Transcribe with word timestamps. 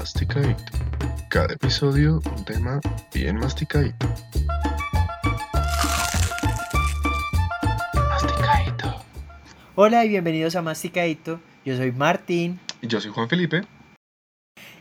Masticadito. 0.00 0.62
Cada 1.30 1.54
episodio 1.54 2.20
un 2.36 2.44
tema 2.44 2.80
bien 3.14 3.36
masticadito. 3.38 4.06
Masticadito. 7.94 9.02
Hola 9.74 10.04
y 10.04 10.10
bienvenidos 10.10 10.54
a 10.54 10.60
Masticadito. 10.60 11.40
Yo 11.64 11.78
soy 11.78 11.92
Martín 11.92 12.60
Y 12.82 12.88
yo 12.88 13.00
soy 13.00 13.10
Juan 13.10 13.30
Felipe. 13.30 13.62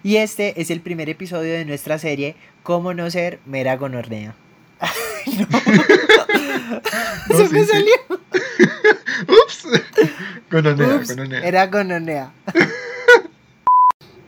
y 0.04 0.18
este 0.18 0.60
es 0.62 0.70
el 0.70 0.82
primer 0.82 1.10
episodio 1.10 1.54
de 1.54 1.64
nuestra 1.64 1.98
serie 1.98 2.36
Cómo 2.62 2.94
no 2.94 3.10
ser 3.10 3.40
mera 3.46 3.78
gonorrea. 3.78 4.36
No. 5.40 5.48
No, 7.30 7.38
Se 7.38 7.48
sí, 7.48 7.54
me 7.54 7.64
sí. 7.64 7.72
salió. 7.72 7.94
Ups. 9.46 9.68
Gononea, 10.52 10.96
Ups, 10.96 11.10
gononea. 11.16 11.40
era 11.48 11.68
gononea. 11.68 12.32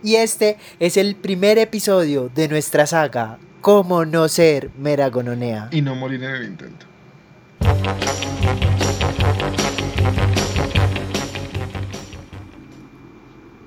Y 0.03 0.15
este 0.15 0.57
es 0.79 0.97
el 0.97 1.15
primer 1.15 1.57
episodio 1.57 2.29
de 2.33 2.47
nuestra 2.47 2.85
saga 2.85 3.39
Cómo 3.61 4.05
no 4.05 4.29
ser 4.29 4.69
mera 4.77 5.09
gononea. 5.09 5.67
Y 5.71 5.81
no 5.81 5.95
morir 5.95 6.23
en 6.23 6.29
el 6.29 6.43
intento. 6.45 6.85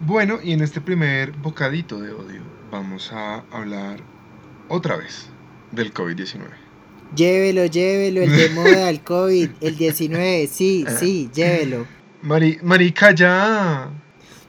Bueno, 0.00 0.38
y 0.42 0.52
en 0.52 0.62
este 0.62 0.80
primer 0.80 1.32
bocadito 1.32 2.00
de 2.00 2.12
odio 2.12 2.40
vamos 2.70 3.12
a 3.12 3.44
hablar 3.50 4.00
otra 4.68 4.96
vez 4.96 5.28
del 5.72 5.92
COVID-19. 5.92 6.48
Llévelo, 7.14 7.66
llévelo, 7.66 8.22
el 8.22 8.34
de 8.34 8.48
moda, 8.54 8.88
el 8.88 9.02
COVID, 9.02 9.50
el 9.60 9.76
19, 9.76 10.46
sí, 10.46 10.86
sí, 10.98 11.28
llévelo. 11.34 11.86
Mari, 12.22 12.58
marica, 12.62 13.12
ya. 13.12 13.90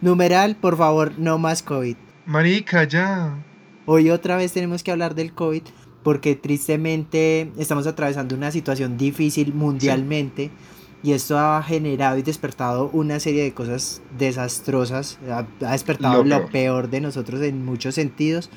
Numeral, 0.02 0.56
por 0.56 0.78
favor, 0.78 1.14
no 1.18 1.38
más 1.38 1.62
COVID. 1.64 1.96
Marica, 2.26 2.84
ya. 2.86 3.36
Hoy 3.86 4.10
otra 4.10 4.36
vez 4.36 4.52
tenemos 4.52 4.84
que 4.84 4.92
hablar 4.92 5.16
del 5.16 5.34
COVID 5.34 5.64
porque 6.04 6.36
tristemente 6.36 7.52
estamos 7.58 7.86
atravesando 7.88 8.36
una 8.36 8.52
situación 8.52 8.98
difícil 8.98 9.54
mundialmente 9.54 10.50
y 11.04 11.14
esto 11.14 11.38
ha 11.38 11.62
generado 11.64 12.18
y 12.18 12.22
despertado 12.22 12.90
una 12.94 13.20
serie 13.20 13.44
de 13.44 13.54
cosas 13.54 14.02
desastrosas, 14.18 15.18
ha, 15.30 15.46
ha 15.66 15.72
despertado 15.72 16.24
Lo 16.24 16.30
lo, 16.30 16.36
peor. 16.38 16.52
peor. 16.52 16.90
de 16.90 17.02
nosotros 17.02 17.42
en 17.42 17.66
muchos 17.66 17.96
sentidos 17.96 18.50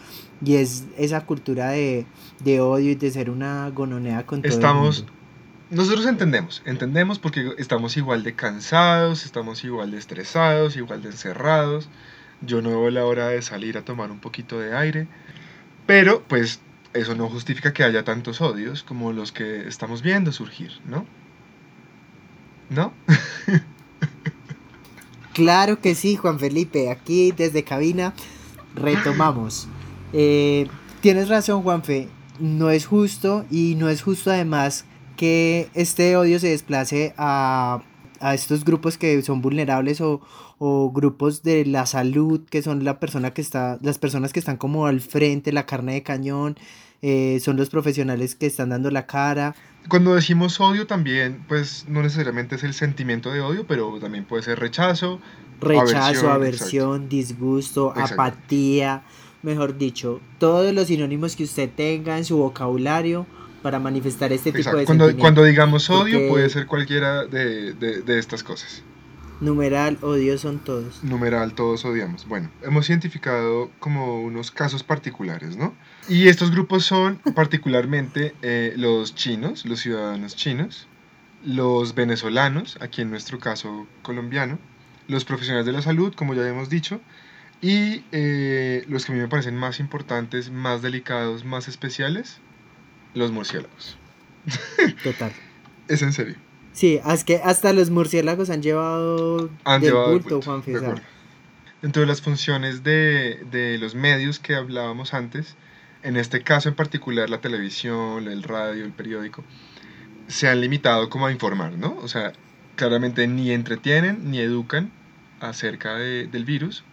y 0.44 0.56
es 0.56 0.84
esa 0.98 1.24
cultura 1.26 1.70
de, 1.70 2.06
de 2.42 2.60
odio 2.60 2.90
y 2.90 2.94
de 2.94 3.10
ser 3.10 3.30
una 3.30 3.70
gononea 3.70 4.24
con 4.26 4.40
todo 4.42 4.48
el 4.48 4.54
Estamos, 4.54 4.98
mundo. 5.00 5.12
Nosotros 5.74 6.06
entendemos, 6.06 6.62
entendemos 6.64 7.18
porque 7.18 7.52
estamos 7.58 7.96
igual 7.96 8.22
de 8.22 8.34
cansados, 8.34 9.24
estamos 9.24 9.64
igual 9.64 9.90
de 9.90 9.98
estresados, 9.98 10.76
igual 10.76 11.02
de 11.02 11.10
encerrados. 11.10 11.88
Yo 12.40 12.62
no 12.62 12.70
veo 12.70 12.90
la 12.90 13.04
hora 13.04 13.28
de 13.28 13.42
salir 13.42 13.76
a 13.76 13.84
tomar 13.84 14.10
un 14.10 14.20
poquito 14.20 14.58
de 14.58 14.76
aire, 14.76 15.08
pero 15.86 16.22
pues 16.22 16.60
eso 16.92 17.14
no 17.14 17.28
justifica 17.28 17.72
que 17.72 17.84
haya 17.84 18.04
tantos 18.04 18.40
odios 18.40 18.82
como 18.82 19.12
los 19.12 19.32
que 19.32 19.66
estamos 19.66 20.02
viendo 20.02 20.32
surgir, 20.32 20.72
¿no? 20.86 21.06
¿No? 22.70 22.92
Claro 25.34 25.80
que 25.80 25.96
sí, 25.96 26.14
Juan 26.14 26.38
Felipe. 26.38 26.90
Aquí 26.92 27.32
desde 27.32 27.64
cabina 27.64 28.14
retomamos. 28.76 29.66
Eh, 30.12 30.68
tienes 31.00 31.28
razón, 31.28 31.62
Juanfe. 31.62 32.08
No 32.38 32.70
es 32.70 32.86
justo 32.86 33.44
y 33.50 33.74
no 33.74 33.88
es 33.88 34.00
justo 34.00 34.30
además 34.30 34.84
que 35.16 35.68
este 35.74 36.16
odio 36.16 36.38
se 36.38 36.48
desplace 36.48 37.14
a, 37.16 37.82
a 38.20 38.34
estos 38.34 38.64
grupos 38.64 38.98
que 38.98 39.20
son 39.22 39.40
vulnerables 39.42 40.00
o, 40.00 40.20
o 40.58 40.90
grupos 40.90 41.42
de 41.42 41.64
la 41.66 41.86
salud 41.86 42.40
que 42.48 42.62
son 42.62 42.84
la 42.84 42.98
persona 42.98 43.32
que 43.32 43.42
está, 43.42 43.78
las 43.82 43.98
personas 43.98 44.32
que 44.32 44.40
están 44.40 44.56
como 44.56 44.86
al 44.86 45.00
frente, 45.00 45.52
la 45.52 45.66
carne 45.66 45.94
de 45.94 46.02
cañón, 46.02 46.56
eh, 47.02 47.38
son 47.40 47.56
los 47.56 47.68
profesionales 47.68 48.34
que 48.34 48.46
están 48.46 48.70
dando 48.70 48.90
la 48.90 49.06
cara. 49.06 49.54
Cuando 49.88 50.14
decimos 50.14 50.58
odio 50.60 50.86
también, 50.86 51.44
pues 51.48 51.84
no 51.86 52.02
necesariamente 52.02 52.54
es 52.54 52.64
el 52.64 52.72
sentimiento 52.72 53.30
de 53.30 53.42
odio, 53.42 53.66
pero 53.66 53.98
también 54.00 54.24
puede 54.24 54.42
ser 54.42 54.58
rechazo, 54.58 55.20
Rechazo, 55.60 56.30
Aversión, 56.30 56.32
aversión, 56.32 57.08
disgusto, 57.08 57.90
Exacto. 57.90 58.14
apatía, 58.14 59.02
mejor 59.42 59.76
dicho, 59.78 60.20
todos 60.38 60.72
los 60.72 60.88
sinónimos 60.88 61.36
que 61.36 61.44
usted 61.44 61.70
tenga 61.74 62.16
en 62.18 62.24
su 62.24 62.38
vocabulario 62.38 63.26
para 63.64 63.78
manifestar 63.80 64.30
este 64.30 64.50
tipo 64.52 64.58
Exacto. 64.58 64.78
de 64.80 64.84
Cuando, 64.84 65.16
cuando 65.16 65.42
digamos 65.42 65.88
odio 65.88 66.18
Porque- 66.18 66.28
puede 66.28 66.50
ser 66.50 66.66
cualquiera 66.66 67.24
de, 67.24 67.72
de- 67.72 68.02
de 68.02 68.18
estas 68.18 68.42
cosas. 68.44 68.82
Numeral, 69.40 69.96
odio 70.02 70.36
son 70.36 70.58
todos. 70.58 71.02
Numeral, 71.02 71.54
todos 71.54 71.82
odiamos. 71.86 72.28
Bueno, 72.28 72.50
hemos 72.62 72.90
identificado 72.90 73.70
como 73.80 74.20
unos 74.22 74.50
casos 74.50 74.82
particulares, 74.82 75.56
¿no? 75.56 75.74
Y 76.10 76.28
estos 76.28 76.50
grupos 76.50 76.84
son 76.84 77.16
particularmente 77.34 78.34
eh, 78.42 78.74
los 78.76 79.14
chinos, 79.14 79.64
los 79.64 79.80
ciudadanos 79.80 80.36
chinos, 80.36 80.86
los 81.42 81.94
venezolanos, 81.94 82.76
aquí 82.82 83.00
en 83.00 83.08
nuestro 83.08 83.38
caso 83.38 83.86
colombiano, 84.02 84.58
los 85.08 85.24
profesionales 85.24 85.64
de 85.64 85.72
la 85.72 85.80
salud, 85.80 86.12
como 86.14 86.34
ya 86.34 86.46
hemos 86.46 86.68
dicho, 86.68 87.00
y 87.62 88.04
eh, 88.12 88.84
los 88.88 89.06
que 89.06 89.12
a 89.12 89.14
mí 89.14 89.20
me 89.22 89.28
parecen 89.28 89.56
más 89.56 89.80
importantes, 89.80 90.50
más 90.50 90.82
delicados, 90.82 91.46
más 91.46 91.66
especiales, 91.66 92.40
los 93.14 93.30
murciélagos. 93.32 93.96
Total. 95.02 95.32
Es 95.88 96.02
en 96.02 96.12
serio. 96.12 96.36
Sí, 96.72 97.00
es 97.06 97.24
que 97.24 97.40
hasta 97.44 97.72
los 97.72 97.90
murciélagos 97.90 98.50
han 98.50 98.62
llevado 98.62 99.48
Han 99.64 99.80
del 99.80 99.90
llevado 99.90 100.10
bulto, 100.12 100.40
bulto, 100.40 100.62
de 100.70 100.76
acuerdo. 100.76 101.02
Dentro 101.82 102.00
de 102.00 102.06
las 102.06 102.20
funciones 102.22 102.82
de, 102.82 103.44
de 103.50 103.78
los 103.78 103.94
medios 103.94 104.38
que 104.38 104.54
hablábamos 104.54 105.14
antes, 105.14 105.54
en 106.02 106.16
este 106.16 106.42
caso 106.42 106.68
en 106.68 106.74
particular 106.74 107.30
la 107.30 107.40
televisión, 107.40 108.26
el 108.26 108.42
radio, 108.42 108.84
el 108.84 108.92
periódico, 108.92 109.44
se 110.26 110.48
han 110.48 110.60
limitado 110.60 111.10
como 111.10 111.26
a 111.26 111.32
informar, 111.32 111.72
¿no? 111.74 111.96
O 112.02 112.08
sea, 112.08 112.32
claramente 112.76 113.26
ni 113.28 113.50
entretienen 113.52 114.30
ni 114.30 114.40
educan 114.40 114.90
acerca 115.40 115.94
de- 115.96 116.26
del 116.26 116.44
virus. 116.46 116.84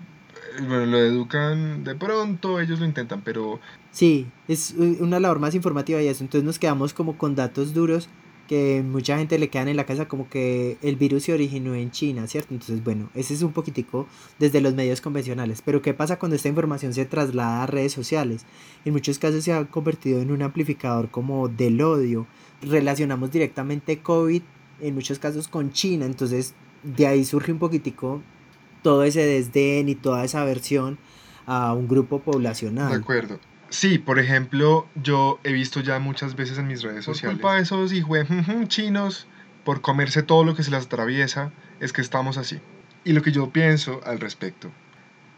Bueno, 0.60 0.86
lo 0.86 0.98
educan 0.98 1.84
de 1.84 1.96
pronto, 1.96 2.60
ellos 2.60 2.80
lo 2.80 2.86
intentan, 2.86 3.22
pero 3.22 3.60
Sí, 3.92 4.28
es 4.48 4.74
una 4.78 5.20
labor 5.20 5.40
más 5.40 5.54
informativa 5.54 6.02
y 6.02 6.08
eso. 6.08 6.24
Entonces 6.24 6.46
nos 6.46 6.60
quedamos 6.60 6.94
como 6.94 7.18
con 7.18 7.36
datos 7.36 7.74
duros 7.74 8.08
que 8.48 8.84
mucha 8.86 9.18
gente 9.18 9.40
le 9.40 9.50
quedan 9.50 9.70
en 9.70 9.78
la 9.78 9.86
casa 9.86 10.08
como 10.08 10.30
que 10.30 10.78
el 10.82 10.98
virus 10.98 11.24
se 11.24 11.34
originó 11.34 11.74
en 11.74 11.92
China, 11.92 12.28
¿cierto? 12.28 12.54
Entonces, 12.54 12.84
bueno, 12.84 13.10
ese 13.16 13.34
es 13.34 13.44
un 13.44 13.54
poquitico 13.54 14.08
desde 14.40 14.60
los 14.60 14.74
medios 14.74 15.00
convencionales. 15.00 15.62
Pero 15.62 15.82
¿qué 15.82 15.94
pasa 15.94 16.20
cuando 16.20 16.36
esta 16.36 16.50
información 16.50 16.94
se 16.94 17.06
traslada 17.06 17.64
a 17.64 17.68
redes 17.68 17.94
sociales? 17.94 18.46
En 18.84 18.94
muchos 18.94 19.20
casos 19.20 19.44
se 19.44 19.54
ha 19.54 19.66
convertido 19.66 20.22
en 20.22 20.32
un 20.32 20.42
amplificador 20.42 21.10
como 21.10 21.48
del 21.48 21.82
odio. 21.82 22.28
Relacionamos 22.62 23.32
directamente 23.32 24.00
COVID, 24.00 24.42
en 24.82 24.96
muchos 24.96 25.20
casos 25.20 25.48
con 25.48 25.72
China, 25.72 26.06
entonces 26.06 26.54
de 26.84 27.08
ahí 27.08 27.24
surge 27.24 27.52
un 27.52 27.60
poquitico 27.60 28.22
todo 28.82 29.04
ese 29.04 29.26
desdén 29.26 29.90
y 29.90 29.96
toda 29.96 30.24
esa 30.24 30.42
aversión 30.42 30.98
a 31.46 31.74
un 31.74 31.88
grupo 31.88 32.18
de 32.18 32.24
poblacional. 32.24 32.94
acuerdo. 32.94 33.40
Sí, 33.70 33.98
por 33.98 34.20
ejemplo, 34.20 34.88
yo 34.96 35.40
he 35.44 35.54
visto 35.54 35.80
ya 35.80 35.98
muchas 36.00 36.36
veces 36.36 36.58
en 36.58 36.68
mis 36.68 36.82
redes 36.82 37.06
sociales. 37.06 37.38
Por 37.38 37.42
culpa 37.42 37.56
de 37.56 37.62
esos 37.62 37.94
hijos 37.94 38.28
chinos, 38.68 39.28
por 39.64 39.82
comerse 39.82 40.24
todo 40.24 40.44
lo 40.44 40.56
que 40.56 40.64
se 40.64 40.72
les 40.72 40.86
atraviesa, 40.86 41.52
es 41.80 41.94
que 41.94 42.02
estamos 42.02 42.38
así. 42.38 42.60
Y 43.06 43.14
lo 43.14 43.22
que 43.22 43.32
yo 43.32 43.50
pienso 43.50 44.02
al 44.06 44.20
respecto, 44.20 44.70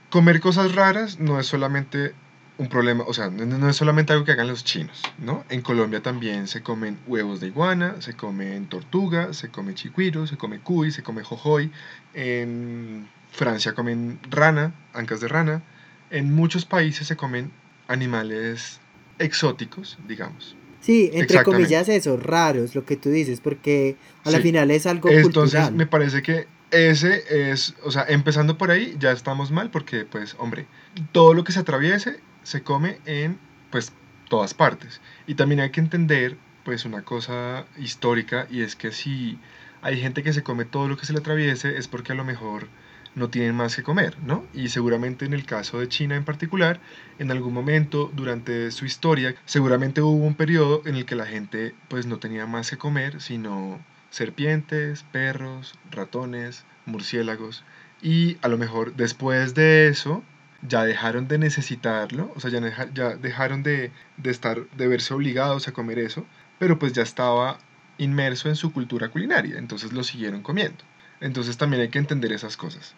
comer 0.09 0.39
cosas 0.39 0.73
raras 0.73 1.19
no 1.19 1.39
es 1.39 1.45
solamente 1.45 2.13
un 2.57 2.69
problema, 2.69 3.03
o 3.07 3.13
sea, 3.13 3.29
no, 3.29 3.45
no 3.45 3.69
es 3.69 3.75
solamente 3.75 4.13
algo 4.13 4.25
que 4.25 4.31
hagan 4.31 4.47
los 4.47 4.63
chinos, 4.63 5.01
¿no? 5.17 5.43
En 5.49 5.61
Colombia 5.61 6.01
también 6.01 6.47
se 6.47 6.61
comen 6.61 6.99
huevos 7.07 7.39
de 7.39 7.47
iguana, 7.47 7.95
se 7.99 8.13
comen 8.13 8.67
tortuga, 8.67 9.33
se 9.33 9.49
come 9.49 9.73
chicuiro, 9.73 10.27
se 10.27 10.37
come 10.37 10.59
cuy, 10.59 10.91
se 10.91 11.01
come 11.01 11.23
jojoy. 11.23 11.71
En 12.13 13.07
Francia 13.33 13.73
comen 13.73 14.19
rana, 14.29 14.73
ancas 14.93 15.19
de 15.19 15.27
rana. 15.27 15.63
En 16.11 16.33
muchos 16.33 16.65
países 16.65 17.07
se 17.07 17.17
comen 17.17 17.51
animales 17.87 18.79
exóticos, 19.17 19.97
digamos. 20.07 20.55
Sí, 20.79 21.09
entre 21.13 21.43
comillas 21.43 21.89
eso, 21.89 22.17
raros, 22.17 22.75
lo 22.75 22.85
que 22.85 22.95
tú 22.95 23.09
dices, 23.09 23.39
porque 23.39 23.95
a 24.23 24.31
la 24.31 24.39
final 24.39 24.69
es 24.69 24.85
algo 24.85 25.09
Entonces 25.09 25.59
cultural. 25.59 25.73
me 25.73 25.87
parece 25.87 26.21
que 26.21 26.45
ese 26.71 27.51
es, 27.51 27.73
o 27.83 27.91
sea, 27.91 28.05
empezando 28.07 28.57
por 28.57 28.69
ahí 28.69 28.95
ya 28.99 29.11
estamos 29.11 29.49
mal 29.51 29.71
porque 29.71 30.05
pues, 30.05 30.35
hombre, 30.39 30.67
todo 31.11 31.33
lo 31.33 31.43
que 31.43 31.53
se 31.53 31.59
atraviese 31.59 32.19
se 32.43 32.61
come 32.63 32.99
en 33.05 33.39
pues 33.71 33.93
todas 34.29 34.53
partes. 34.53 35.01
Y 35.25 35.35
también 35.35 35.61
hay 35.61 35.71
que 35.71 35.79
entender 35.79 36.37
pues 36.65 36.85
una 36.85 37.03
cosa 37.03 37.65
histórica 37.77 38.47
y 38.51 38.61
es 38.61 38.75
que 38.75 38.91
si 38.91 39.39
hay 39.81 39.99
gente 39.99 40.21
que 40.21 40.33
se 40.33 40.43
come 40.43 40.65
todo 40.65 40.87
lo 40.87 40.97
que 40.97 41.05
se 41.05 41.13
le 41.13 41.19
atraviese 41.19 41.77
es 41.77 41.87
porque 41.87 42.11
a 42.11 42.15
lo 42.15 42.25
mejor 42.25 42.67
no 43.15 43.29
tienen 43.29 43.55
más 43.55 43.75
que 43.75 43.83
comer, 43.83 44.17
¿no? 44.25 44.45
Y 44.53 44.69
seguramente 44.69 45.25
en 45.25 45.33
el 45.33 45.45
caso 45.45 45.79
de 45.79 45.87
China 45.87 46.15
en 46.15 46.25
particular, 46.25 46.79
en 47.19 47.31
algún 47.31 47.53
momento 47.53 48.11
durante 48.13 48.71
su 48.71 48.85
historia, 48.85 49.35
seguramente 49.45 50.01
hubo 50.01 50.25
un 50.25 50.35
periodo 50.35 50.81
en 50.85 50.95
el 50.95 51.05
que 51.05 51.15
la 51.15 51.25
gente 51.25 51.75
pues 51.89 52.05
no 52.05 52.19
tenía 52.19 52.45
más 52.45 52.69
que 52.69 52.77
comer, 52.77 53.21
sino 53.21 53.79
serpientes, 54.09 55.03
perros, 55.11 55.75
ratones, 55.91 56.65
murciélagos. 56.85 57.63
Y 58.01 58.37
a 58.41 58.47
lo 58.47 58.57
mejor 58.57 58.95
después 58.95 59.53
de 59.55 59.87
eso, 59.87 60.23
ya 60.67 60.83
dejaron 60.83 61.27
de 61.27 61.37
necesitarlo, 61.37 62.31
o 62.35 62.39
sea, 62.39 62.49
ya, 62.49 63.15
dejaron 63.15 63.63
de, 63.63 63.91
de, 64.17 64.31
estar, 64.31 64.69
de 64.71 64.87
verse 64.87 65.13
obligados 65.13 65.67
a 65.67 65.73
comer 65.73 65.99
eso, 65.99 66.25
pero 66.59 66.79
pues 66.79 66.93
ya 66.93 67.03
estaba 67.03 67.59
inmerso 67.97 68.49
en 68.49 68.55
su 68.55 68.71
cultura 68.71 69.09
culinaria, 69.09 69.57
entonces 69.57 69.93
lo 69.93 70.03
siguieron 70.03 70.41
comiendo. 70.41 70.83
Entonces 71.21 71.57
también 71.57 71.81
hay 71.81 71.89
que 71.89 71.99
entender 71.99 72.31
esas 72.33 72.57
cosas. 72.57 72.95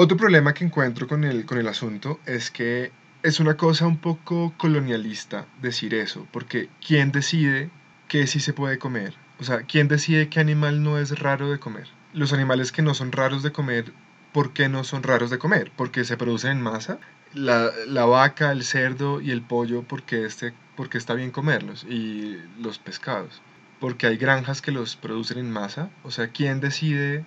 Otro 0.00 0.16
problema 0.16 0.54
que 0.54 0.64
encuentro 0.64 1.08
con 1.08 1.24
el, 1.24 1.44
con 1.44 1.58
el 1.58 1.66
asunto 1.66 2.20
es 2.24 2.52
que 2.52 2.92
es 3.24 3.40
una 3.40 3.56
cosa 3.56 3.84
un 3.88 3.98
poco 3.98 4.54
colonialista 4.56 5.46
decir 5.60 5.92
eso, 5.92 6.24
porque 6.30 6.68
¿quién 6.86 7.10
decide 7.10 7.68
qué 8.06 8.28
sí 8.28 8.38
se 8.38 8.52
puede 8.52 8.78
comer? 8.78 9.14
O 9.40 9.42
sea, 9.42 9.62
¿quién 9.62 9.88
decide 9.88 10.28
qué 10.28 10.38
animal 10.38 10.84
no 10.84 11.00
es 11.00 11.18
raro 11.18 11.50
de 11.50 11.58
comer? 11.58 11.88
Los 12.12 12.32
animales 12.32 12.70
que 12.70 12.80
no 12.80 12.94
son 12.94 13.10
raros 13.10 13.42
de 13.42 13.50
comer 13.50 13.92
¿por 14.32 14.52
qué 14.52 14.68
no 14.68 14.84
son 14.84 15.02
raros 15.02 15.30
de 15.30 15.38
comer? 15.40 15.72
Porque 15.74 16.04
se 16.04 16.16
producen 16.16 16.52
en 16.52 16.62
masa. 16.62 17.00
La, 17.34 17.72
la 17.88 18.04
vaca, 18.04 18.52
el 18.52 18.62
cerdo 18.62 19.20
y 19.20 19.32
el 19.32 19.42
pollo, 19.42 19.82
porque, 19.82 20.24
este, 20.24 20.54
porque 20.76 20.96
está 20.96 21.14
bien 21.14 21.32
comerlos. 21.32 21.82
Y 21.82 22.38
los 22.60 22.78
pescados. 22.78 23.42
Porque 23.80 24.06
hay 24.06 24.16
granjas 24.16 24.62
que 24.62 24.70
los 24.70 24.94
producen 24.94 25.38
en 25.38 25.50
masa. 25.50 25.90
O 26.04 26.12
sea, 26.12 26.28
¿quién 26.28 26.60
decide 26.60 27.24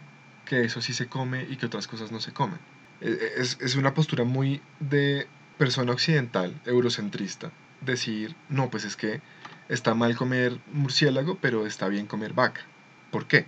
que 0.52 0.66
eso 0.66 0.82
sí 0.82 0.94
se 0.94 1.08
come 1.08 1.48
y 1.50 1.56
que 1.56 1.66
otras 1.66 1.88
cosas 1.88 2.12
no 2.12 2.20
se 2.20 2.34
comen? 2.34 2.60
E, 3.00 3.08
e, 3.10 3.42
es, 3.42 3.58
es 3.62 3.76
una 3.76 3.94
postura 3.94 4.26
muy 4.26 4.62
de 4.82 5.26
persona 5.58 5.94
occidental, 5.94 6.60
eurocentrista. 6.66 7.54
Decir, 7.80 8.36
no, 8.50 8.70
pues 8.70 8.84
es 8.84 8.98
que 8.98 9.22
está 9.70 9.94
mal 9.96 10.18
comer 10.18 10.60
murciélago, 10.74 11.38
pero 11.40 11.66
está 11.66 11.88
bien 11.88 12.06
comer 12.06 12.34
vaca. 12.34 12.62
¿Por 13.12 13.28
qué? 13.28 13.46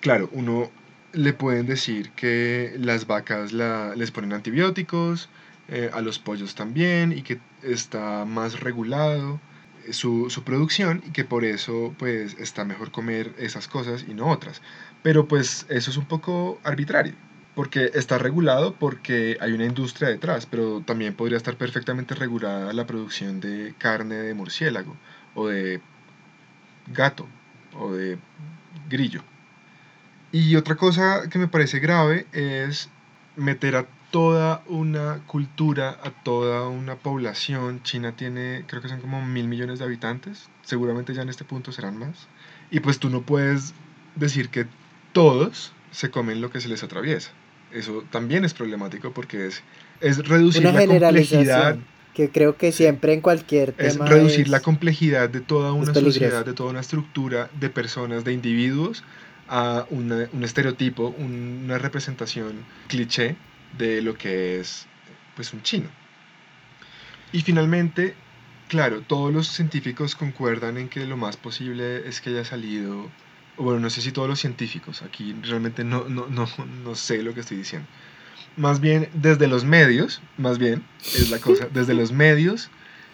Claro, 0.00 0.28
uno 0.32 0.72
le 1.12 1.32
pueden 1.34 1.66
decir 1.66 2.10
que 2.10 2.74
las 2.80 3.06
vacas 3.06 3.52
les 3.52 4.10
ponen 4.10 4.32
antibióticos, 4.32 5.28
eh, 5.68 5.90
a 5.92 6.00
los 6.00 6.18
pollos 6.18 6.56
también, 6.56 7.12
y 7.12 7.22
que 7.22 7.38
está 7.62 8.24
más 8.24 8.58
regulado 8.58 9.40
eh, 9.86 9.92
su, 9.92 10.42
producción 10.44 11.02
y 11.06 11.10
que 11.10 11.24
por 11.24 11.44
eso 11.44 11.94
pues 11.98 12.36
está 12.38 12.64
mejor 12.64 12.90
comer 12.90 13.34
esas 13.38 13.68
cosas 13.68 14.04
y 14.08 14.14
no 14.14 14.30
otras. 14.30 14.62
Pero 15.02 15.26
pues 15.28 15.66
eso 15.68 15.90
es 15.90 15.96
un 15.96 16.06
poco 16.06 16.60
arbitrario, 16.64 17.14
porque 17.54 17.90
está 17.94 18.18
regulado 18.18 18.74
porque 18.74 19.36
hay 19.40 19.52
una 19.52 19.64
industria 19.64 20.08
detrás, 20.08 20.46
pero 20.46 20.80
también 20.80 21.14
podría 21.14 21.36
estar 21.36 21.56
perfectamente 21.56 22.14
regulada 22.14 22.72
la 22.72 22.86
producción 22.86 23.40
de 23.40 23.74
carne 23.78 24.16
de 24.16 24.34
murciélago 24.34 24.96
o 25.34 25.48
de 25.48 25.80
gato 26.88 27.26
o 27.78 27.92
de 27.92 28.18
grillo. 28.88 29.22
Y 30.32 30.56
otra 30.56 30.76
cosa 30.76 31.28
que 31.30 31.38
me 31.38 31.48
parece 31.48 31.78
grave 31.78 32.26
es 32.32 32.88
meter 33.36 33.76
a 33.76 33.86
toda 34.14 34.62
una 34.68 35.22
cultura, 35.26 35.98
a 36.04 36.10
toda 36.22 36.68
una 36.68 36.94
población. 36.94 37.82
China 37.82 38.14
tiene, 38.14 38.62
creo 38.68 38.80
que 38.80 38.86
son 38.86 39.00
como 39.00 39.20
mil 39.20 39.48
millones 39.48 39.80
de 39.80 39.86
habitantes. 39.86 40.50
Seguramente 40.62 41.14
ya 41.14 41.22
en 41.22 41.30
este 41.30 41.42
punto 41.42 41.72
serán 41.72 41.96
más. 41.96 42.28
Y 42.70 42.78
pues 42.78 43.00
tú 43.00 43.10
no 43.10 43.22
puedes 43.22 43.74
decir 44.14 44.50
que 44.50 44.66
todos 45.12 45.72
se 45.90 46.12
comen 46.12 46.40
lo 46.40 46.52
que 46.52 46.60
se 46.60 46.68
les 46.68 46.84
atraviesa. 46.84 47.32
Eso 47.72 48.04
también 48.12 48.44
es 48.44 48.54
problemático 48.54 49.10
porque 49.10 49.48
es, 49.48 49.64
es 50.00 50.18
reducir 50.28 50.62
la 50.62 50.86
complejidad. 50.86 51.78
Que 52.14 52.30
creo 52.30 52.56
que 52.56 52.70
siempre 52.70 53.14
en 53.14 53.20
cualquier 53.20 53.72
tema. 53.72 53.88
Es 53.88 53.98
reducir 53.98 54.48
la 54.48 54.60
complejidad 54.60 55.28
de 55.28 55.40
toda 55.40 55.72
una 55.72 55.92
sociedad, 55.92 56.46
de 56.46 56.52
toda 56.52 56.70
una 56.70 56.82
estructura 56.82 57.50
de 57.58 57.68
personas, 57.68 58.22
de 58.22 58.32
individuos, 58.32 59.02
a 59.48 59.86
un 59.90 60.44
estereotipo, 60.44 61.12
una 61.18 61.78
representación 61.78 62.64
cliché 62.86 63.34
de 63.78 64.02
lo 64.02 64.16
que 64.16 64.60
es 64.60 64.86
pues 65.34 65.52
un 65.52 65.62
chino. 65.62 65.88
Y 67.32 67.42
finalmente, 67.42 68.14
claro, 68.68 69.02
todos 69.02 69.32
los 69.32 69.48
científicos 69.48 70.14
concuerdan 70.14 70.78
en 70.78 70.88
que 70.88 71.04
lo 71.06 71.16
más 71.16 71.36
posible 71.36 72.08
es 72.08 72.20
que 72.20 72.30
haya 72.30 72.44
salido, 72.44 73.10
bueno, 73.56 73.80
no 73.80 73.90
sé 73.90 74.00
si 74.02 74.12
todos 74.12 74.28
los 74.28 74.40
científicos, 74.40 75.02
aquí 75.02 75.34
realmente 75.42 75.84
no, 75.84 76.08
no, 76.08 76.28
no, 76.28 76.48
no 76.84 76.94
sé 76.94 77.22
lo 77.22 77.34
que 77.34 77.40
estoy 77.40 77.56
diciendo. 77.56 77.88
Más 78.56 78.80
bien 78.80 79.08
desde 79.14 79.48
los 79.48 79.64
medios, 79.64 80.22
más 80.38 80.58
bien 80.58 80.84
es 81.02 81.30
la 81.30 81.40
cosa, 81.40 81.66
desde 81.72 81.94
los 81.94 82.12
medios, 82.12 82.70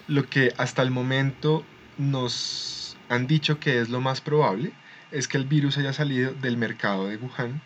lo 0.06 0.28
que 0.28 0.52
hasta 0.58 0.82
el 0.82 0.90
momento 0.90 1.64
nos 1.96 2.96
han 3.08 3.26
dicho 3.26 3.58
que 3.58 3.80
es 3.80 3.88
lo 3.88 4.00
más 4.00 4.20
probable 4.20 4.72
es 5.12 5.28
que 5.28 5.38
el 5.38 5.44
virus 5.44 5.78
haya 5.78 5.92
salido 5.92 6.32
del 6.34 6.56
mercado 6.56 7.08
de 7.08 7.16
Wuhan, 7.16 7.62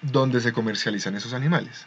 donde 0.00 0.40
se 0.40 0.52
comercializan 0.52 1.16
esos 1.16 1.32
animales. 1.32 1.86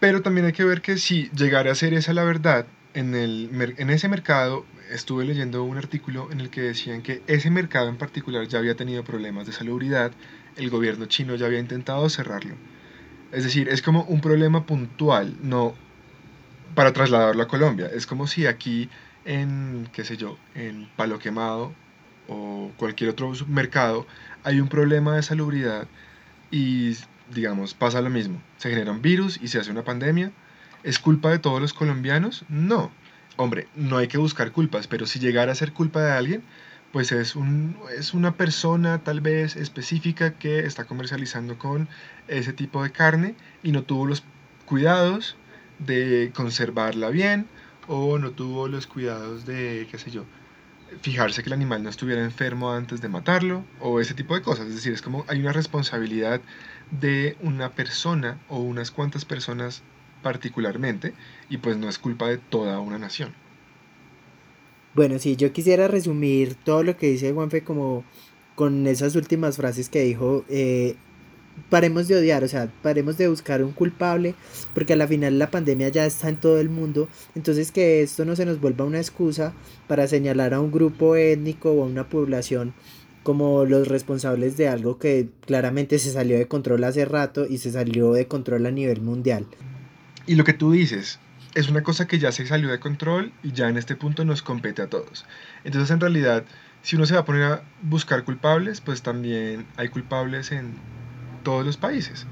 Pero 0.00 0.22
también 0.22 0.46
hay 0.46 0.52
que 0.52 0.64
ver 0.64 0.80
que 0.80 0.96
si 0.96 1.28
llegara 1.30 1.72
a 1.72 1.74
ser 1.74 1.92
esa 1.94 2.12
la 2.12 2.24
verdad, 2.24 2.66
en, 2.94 3.14
el, 3.14 3.74
en 3.78 3.90
ese 3.90 4.08
mercado 4.08 4.64
estuve 4.90 5.24
leyendo 5.24 5.64
un 5.64 5.76
artículo 5.76 6.30
en 6.30 6.40
el 6.40 6.50
que 6.50 6.62
decían 6.62 7.02
que 7.02 7.22
ese 7.26 7.50
mercado 7.50 7.88
en 7.88 7.96
particular 7.96 8.46
ya 8.46 8.58
había 8.58 8.76
tenido 8.76 9.04
problemas 9.04 9.46
de 9.46 9.52
salubridad, 9.52 10.12
el 10.56 10.70
gobierno 10.70 11.06
chino 11.06 11.34
ya 11.34 11.46
había 11.46 11.58
intentado 11.58 12.08
cerrarlo. 12.08 12.54
Es 13.32 13.44
decir, 13.44 13.68
es 13.68 13.82
como 13.82 14.04
un 14.04 14.20
problema 14.20 14.64
puntual, 14.66 15.36
no 15.42 15.74
para 16.74 16.92
trasladarlo 16.92 17.42
a 17.42 17.48
Colombia. 17.48 17.90
Es 17.92 18.06
como 18.06 18.26
si 18.26 18.46
aquí 18.46 18.88
en, 19.24 19.88
qué 19.92 20.04
sé 20.04 20.16
yo, 20.16 20.38
en 20.54 20.88
Palo 20.96 21.18
Quemado 21.18 21.72
o 22.28 22.72
cualquier 22.76 23.10
otro 23.10 23.32
mercado, 23.48 24.06
hay 24.44 24.60
un 24.60 24.68
problema 24.68 25.16
de 25.16 25.22
salubridad 25.22 25.88
y, 26.50 26.96
digamos, 27.34 27.74
pasa 27.74 28.00
lo 28.00 28.10
mismo. 28.10 28.40
Se 28.58 28.70
genera 28.70 28.92
un 28.92 29.02
virus 29.02 29.38
y 29.42 29.48
se 29.48 29.58
hace 29.58 29.70
una 29.70 29.84
pandemia. 29.84 30.32
¿Es 30.82 30.98
culpa 30.98 31.30
de 31.30 31.38
todos 31.38 31.60
los 31.60 31.72
colombianos? 31.72 32.44
No. 32.48 32.90
Hombre, 33.36 33.68
no 33.74 33.98
hay 33.98 34.08
que 34.08 34.18
buscar 34.18 34.52
culpas, 34.52 34.86
pero 34.86 35.06
si 35.06 35.20
llegara 35.20 35.52
a 35.52 35.54
ser 35.54 35.72
culpa 35.72 36.02
de 36.02 36.12
alguien, 36.12 36.42
pues 36.92 37.12
es, 37.12 37.36
un, 37.36 37.76
es 37.96 38.14
una 38.14 38.36
persona 38.36 38.98
tal 38.98 39.20
vez 39.20 39.56
específica 39.56 40.34
que 40.34 40.60
está 40.60 40.84
comercializando 40.84 41.58
con 41.58 41.88
ese 42.26 42.52
tipo 42.52 42.82
de 42.82 42.90
carne 42.90 43.34
y 43.62 43.72
no 43.72 43.82
tuvo 43.82 44.06
los 44.06 44.24
cuidados 44.64 45.36
de 45.78 46.32
conservarla 46.34 47.10
bien 47.10 47.46
o 47.86 48.18
no 48.18 48.32
tuvo 48.32 48.68
los 48.68 48.86
cuidados 48.86 49.46
de, 49.46 49.86
qué 49.90 49.98
sé 49.98 50.10
yo, 50.10 50.24
fijarse 51.02 51.42
que 51.42 51.48
el 51.48 51.54
animal 51.54 51.82
no 51.82 51.90
estuviera 51.90 52.24
enfermo 52.24 52.72
antes 52.72 53.00
de 53.00 53.08
matarlo 53.08 53.64
o 53.80 54.00
ese 54.00 54.14
tipo 54.14 54.34
de 54.34 54.42
cosas. 54.42 54.66
Es 54.68 54.76
decir, 54.76 54.92
es 54.92 55.02
como 55.02 55.24
hay 55.28 55.40
una 55.40 55.52
responsabilidad 55.52 56.40
de 56.90 57.36
una 57.42 57.70
persona 57.70 58.40
o 58.48 58.58
unas 58.60 58.90
cuantas 58.90 59.24
personas 59.24 59.82
particularmente 60.22 61.14
y 61.48 61.58
pues 61.58 61.76
no 61.76 61.88
es 61.88 61.98
culpa 61.98 62.28
de 62.28 62.38
toda 62.38 62.80
una 62.80 62.98
nación. 62.98 63.32
Bueno, 64.94 65.18
sí, 65.18 65.36
yo 65.36 65.52
quisiera 65.52 65.86
resumir 65.86 66.54
todo 66.54 66.82
lo 66.82 66.96
que 66.96 67.08
dice 67.08 67.32
Juanfe 67.32 67.62
como 67.62 68.04
con 68.54 68.86
esas 68.86 69.14
últimas 69.14 69.56
frases 69.56 69.88
que 69.88 70.02
dijo. 70.02 70.44
Eh, 70.48 70.96
paremos 71.70 72.08
de 72.08 72.16
odiar, 72.16 72.44
o 72.44 72.48
sea, 72.48 72.70
paremos 72.82 73.18
de 73.18 73.28
buscar 73.28 73.62
un 73.62 73.72
culpable, 73.72 74.34
porque 74.74 74.94
a 74.94 74.96
la 74.96 75.06
final 75.06 75.38
la 75.38 75.50
pandemia 75.50 75.88
ya 75.88 76.06
está 76.06 76.28
en 76.28 76.36
todo 76.36 76.60
el 76.60 76.68
mundo, 76.68 77.08
entonces 77.34 77.72
que 77.72 78.02
esto 78.02 78.24
no 78.24 78.36
se 78.36 78.44
nos 78.44 78.60
vuelva 78.60 78.84
una 78.84 78.98
excusa 78.98 79.52
para 79.86 80.06
señalar 80.06 80.54
a 80.54 80.60
un 80.60 80.70
grupo 80.70 81.16
étnico 81.16 81.72
o 81.72 81.82
a 81.82 81.86
una 81.86 82.08
población 82.08 82.74
como 83.22 83.64
los 83.64 83.88
responsables 83.88 84.56
de 84.56 84.68
algo 84.68 84.98
que 84.98 85.28
claramente 85.46 85.98
se 85.98 86.10
salió 86.10 86.38
de 86.38 86.48
control 86.48 86.84
hace 86.84 87.04
rato 87.04 87.46
y 87.46 87.58
se 87.58 87.72
salió 87.72 88.12
de 88.12 88.26
control 88.26 88.66
a 88.66 88.70
nivel 88.70 89.00
mundial. 89.00 89.46
Y 90.26 90.34
lo 90.34 90.44
que 90.44 90.52
tú 90.52 90.72
dices 90.72 91.18
es 91.54 91.68
una 91.68 91.82
cosa 91.82 92.06
que 92.06 92.18
ya 92.18 92.32
se 92.32 92.46
salió 92.46 92.68
de 92.68 92.80
control 92.80 93.32
y 93.42 93.52
ya 93.52 93.68
en 93.68 93.76
este 93.76 93.96
punto 93.96 94.24
nos 94.24 94.42
compete 94.42 94.82
a 94.82 94.88
todos. 94.88 95.26
Entonces 95.64 95.90
en 95.90 96.00
realidad, 96.00 96.44
si 96.82 96.96
uno 96.96 97.06
se 97.06 97.14
va 97.14 97.20
a 97.20 97.24
poner 97.24 97.42
a 97.44 97.62
buscar 97.82 98.24
culpables, 98.24 98.80
pues 98.80 99.02
también 99.02 99.66
hay 99.76 99.88
culpables 99.88 100.52
en 100.52 100.74
todos 101.42 101.64
los 101.64 101.76
países. 101.76 102.26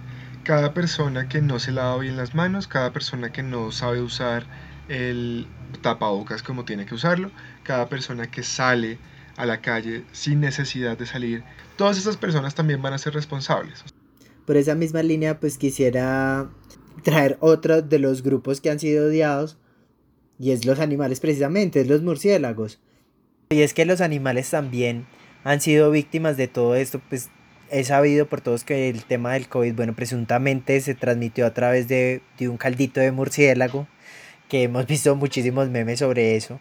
Cada 0.45 0.75
persona 0.75 1.29
que 1.29 1.41
no 1.43 1.59
se 1.59 1.73
lava 1.73 1.99
bien 1.99 2.17
las 2.17 2.35
manos, 2.35 2.69
cada 2.69 2.93
persona 2.93 3.33
que 3.33 3.43
no 3.43 3.73
sabe 3.73 4.01
usar 4.01 4.47
el 4.89 5.49
tapabocas 5.83 6.43
como 6.43 6.65
tiene 6.65 6.87
que 6.87 6.95
usarlo, 6.95 7.31
cada 7.65 7.89
persona 7.89 8.31
que 8.31 8.43
sale 8.43 8.99
a 9.37 9.47
la 9.47 9.61
calle 9.61 10.05
sin 10.13 10.41
necesidad 10.41 10.97
de 10.97 11.07
salir, 11.07 11.45
todas 11.77 11.99
esas 11.99 12.17
personas 12.17 12.55
también 12.55 12.83
van 12.83 12.93
a 12.93 12.99
ser 12.99 13.15
responsables. 13.15 13.85
Por 14.47 14.57
esa 14.57 14.75
misma 14.75 15.03
línea, 15.03 15.41
pues 15.41 15.59
quisiera 15.59 16.49
traer 17.03 17.37
otro 17.41 17.83
de 17.83 17.99
los 17.99 18.23
grupos 18.23 18.61
que 18.61 18.71
han 18.71 18.79
sido 18.79 19.07
odiados, 19.07 19.59
y 20.39 20.51
es 20.51 20.65
los 20.65 20.81
animales 20.81 21.21
precisamente, 21.21 21.81
es 21.81 21.89
los 21.89 22.03
murciélagos. 22.03 22.81
Y 23.51 23.63
es 23.63 23.75
que 23.75 23.85
los 23.85 24.01
animales 24.01 24.51
también 24.51 25.07
han 25.45 25.61
sido 25.61 25.91
víctimas 25.91 26.37
de 26.37 26.49
todo 26.49 26.75
esto, 26.75 27.01
pues 27.09 27.31
he 27.71 27.85
sabido 27.85 28.27
por 28.27 28.41
todos 28.41 28.65
que 28.65 28.89
el 28.89 29.05
tema 29.05 29.33
del 29.33 29.49
COVID, 29.49 29.75
bueno, 29.75 29.95
presuntamente 29.95 30.81
se 30.81 30.95
transmitió 30.95 31.47
a 31.47 31.55
través 31.55 31.89
de, 31.89 32.23
un 32.41 32.57
caldito 32.57 33.01
de 33.01 33.13
murciélago, 33.13 33.87
que 34.49 34.65
hemos 34.65 34.87
visto 34.89 35.15
muchísimos 35.17 35.69
memes 35.71 36.01
sobre 36.01 36.37
eso. 36.37 36.61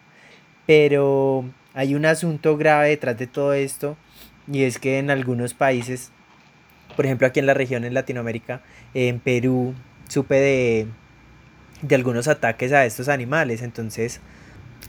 Pero 0.65 1.45
hay 1.75 1.93
un 1.93 2.05
asunto 2.05 2.57
grave 2.57 2.89
detrás 2.89 3.17
de 3.17 3.27
todo 3.27 3.53
esto, 3.53 3.97
y 4.51 4.63
es 4.63 4.79
que 4.79 4.97
en 4.97 5.11
algunos 5.11 5.53
países, 5.53 6.11
por 6.95 7.05
ejemplo 7.05 7.27
aquí 7.27 7.39
en 7.39 7.45
la 7.45 7.53
región 7.53 7.83
en 7.83 7.93
Latinoamérica, 7.93 8.61
en 8.93 9.19
Perú, 9.19 9.75
supe 10.07 10.35
de, 10.35 10.87
de 11.81 11.95
algunos 11.95 12.27
ataques 12.27 12.71
a 12.71 12.85
estos 12.85 13.09
animales. 13.09 13.61
Entonces, 13.61 14.21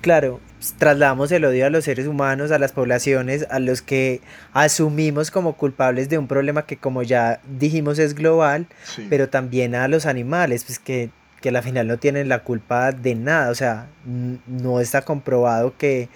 claro, 0.00 0.40
trasladamos 0.78 1.32
el 1.32 1.44
odio 1.44 1.66
a 1.66 1.70
los 1.70 1.84
seres 1.84 2.06
humanos, 2.06 2.50
a 2.50 2.58
las 2.58 2.72
poblaciones, 2.72 3.46
a 3.50 3.58
los 3.58 3.82
que 3.82 4.20
asumimos 4.52 5.30
como 5.30 5.56
culpables 5.56 6.08
de 6.08 6.18
un 6.18 6.28
problema 6.28 6.66
que 6.66 6.76
como 6.76 7.02
ya 7.02 7.40
dijimos 7.58 7.98
es 7.98 8.14
global, 8.14 8.66
pero 9.08 9.28
también 9.28 9.74
a 9.74 9.88
los 9.88 10.06
animales, 10.06 10.64
pues 10.64 10.78
que, 10.78 11.10
que 11.40 11.48
al 11.48 11.62
final 11.62 11.88
no 11.88 11.96
tienen 11.96 12.28
la 12.28 12.44
culpa 12.44 12.92
de 12.92 13.14
nada, 13.14 13.50
o 13.50 13.54
sea, 13.54 13.88
no 14.04 14.80
está 14.80 15.02
comprobado 15.02 15.74
que 15.76 16.08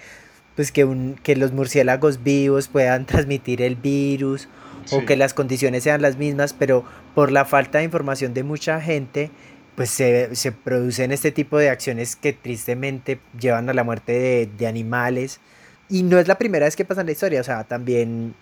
pues 0.55 0.71
que, 0.71 0.85
un, 0.85 1.15
que 1.23 1.35
los 1.35 1.51
murciélagos 1.51 2.23
vivos 2.23 2.67
puedan 2.67 3.05
transmitir 3.07 3.61
el 3.61 3.75
virus 3.75 4.47
o 4.91 5.05
que 5.05 5.15
las 5.15 5.33
condiciones 5.33 5.83
sean 5.83 6.01
las 6.01 6.17
mismas, 6.17 6.53
pero 6.53 6.83
por 7.13 7.31
la 7.31 7.45
falta 7.45 7.77
de 7.77 7.83
información 7.83 8.33
de 8.33 8.43
mucha 8.43 8.81
gente, 8.81 9.31
pues 9.75 9.89
se, 9.89 10.35
se 10.35 10.51
producen 10.51 11.11
este 11.11 11.31
tipo 11.31 11.57
de 11.57 11.69
acciones 11.69 12.15
que 12.15 12.33
tristemente 12.33 13.19
llevan 13.39 13.69
a 13.69 13.73
la 13.73 13.83
muerte 13.83 14.11
de, 14.11 14.49
de 14.57 14.67
animales. 14.67 15.39
Y 15.87 16.03
no 16.03 16.17
es 16.17 16.27
la 16.27 16.37
primera 16.37 16.65
vez 16.65 16.75
que 16.75 16.85
pasa 16.85 17.01
en 17.01 17.07
la 17.07 17.13
historia, 17.13 17.41
o 17.41 17.43
sea, 17.43 17.63
también 17.63 18.33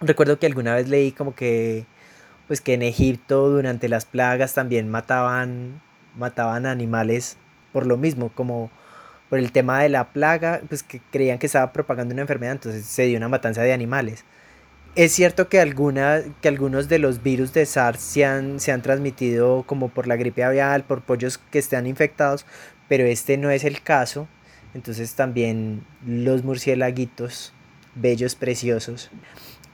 recuerdo 0.00 0.38
que 0.38 0.46
alguna 0.46 0.74
vez 0.74 0.88
leí 0.88 1.12
como 1.12 1.34
que 1.34 1.86
pues 2.46 2.60
que 2.60 2.74
en 2.74 2.82
Egipto 2.82 3.48
durante 3.48 3.88
las 3.88 4.04
plagas 4.04 4.54
también 4.54 4.88
mataban 4.88 5.80
mataban 6.16 6.66
animales 6.66 7.36
por 7.72 7.86
lo 7.86 7.96
mismo, 7.96 8.30
como 8.34 8.70
por 9.28 9.38
el 9.38 9.52
tema 9.52 9.82
de 9.82 9.88
la 9.88 10.12
plaga, 10.12 10.60
pues 10.68 10.82
que 10.82 11.00
creían 11.10 11.38
que 11.38 11.46
estaba 11.46 11.72
propagando 11.72 12.12
una 12.12 12.22
enfermedad, 12.22 12.52
entonces 12.52 12.84
se 12.84 13.04
dio 13.04 13.16
una 13.18 13.28
matanza 13.28 13.62
de 13.62 13.72
animales. 13.72 14.24
Es 14.96 15.12
cierto 15.12 15.48
que, 15.48 15.60
alguna, 15.60 16.20
que 16.40 16.48
algunos 16.48 16.88
de 16.88 17.00
los 17.00 17.22
virus 17.22 17.52
de 17.52 17.66
SARS 17.66 18.00
se 18.00 18.24
han, 18.24 18.60
se 18.60 18.70
han 18.70 18.80
transmitido 18.80 19.64
como 19.66 19.88
por 19.88 20.06
la 20.06 20.14
gripe 20.14 20.44
avial, 20.44 20.84
por 20.84 21.02
pollos 21.02 21.38
que 21.38 21.58
están 21.58 21.88
infectados, 21.88 22.46
pero 22.88 23.04
este 23.04 23.36
no 23.36 23.50
es 23.50 23.64
el 23.64 23.82
caso. 23.82 24.28
Entonces 24.72 25.14
también 25.14 25.84
los 26.06 26.44
murciélaguitos, 26.44 27.52
bellos, 27.96 28.36
preciosos, 28.36 29.10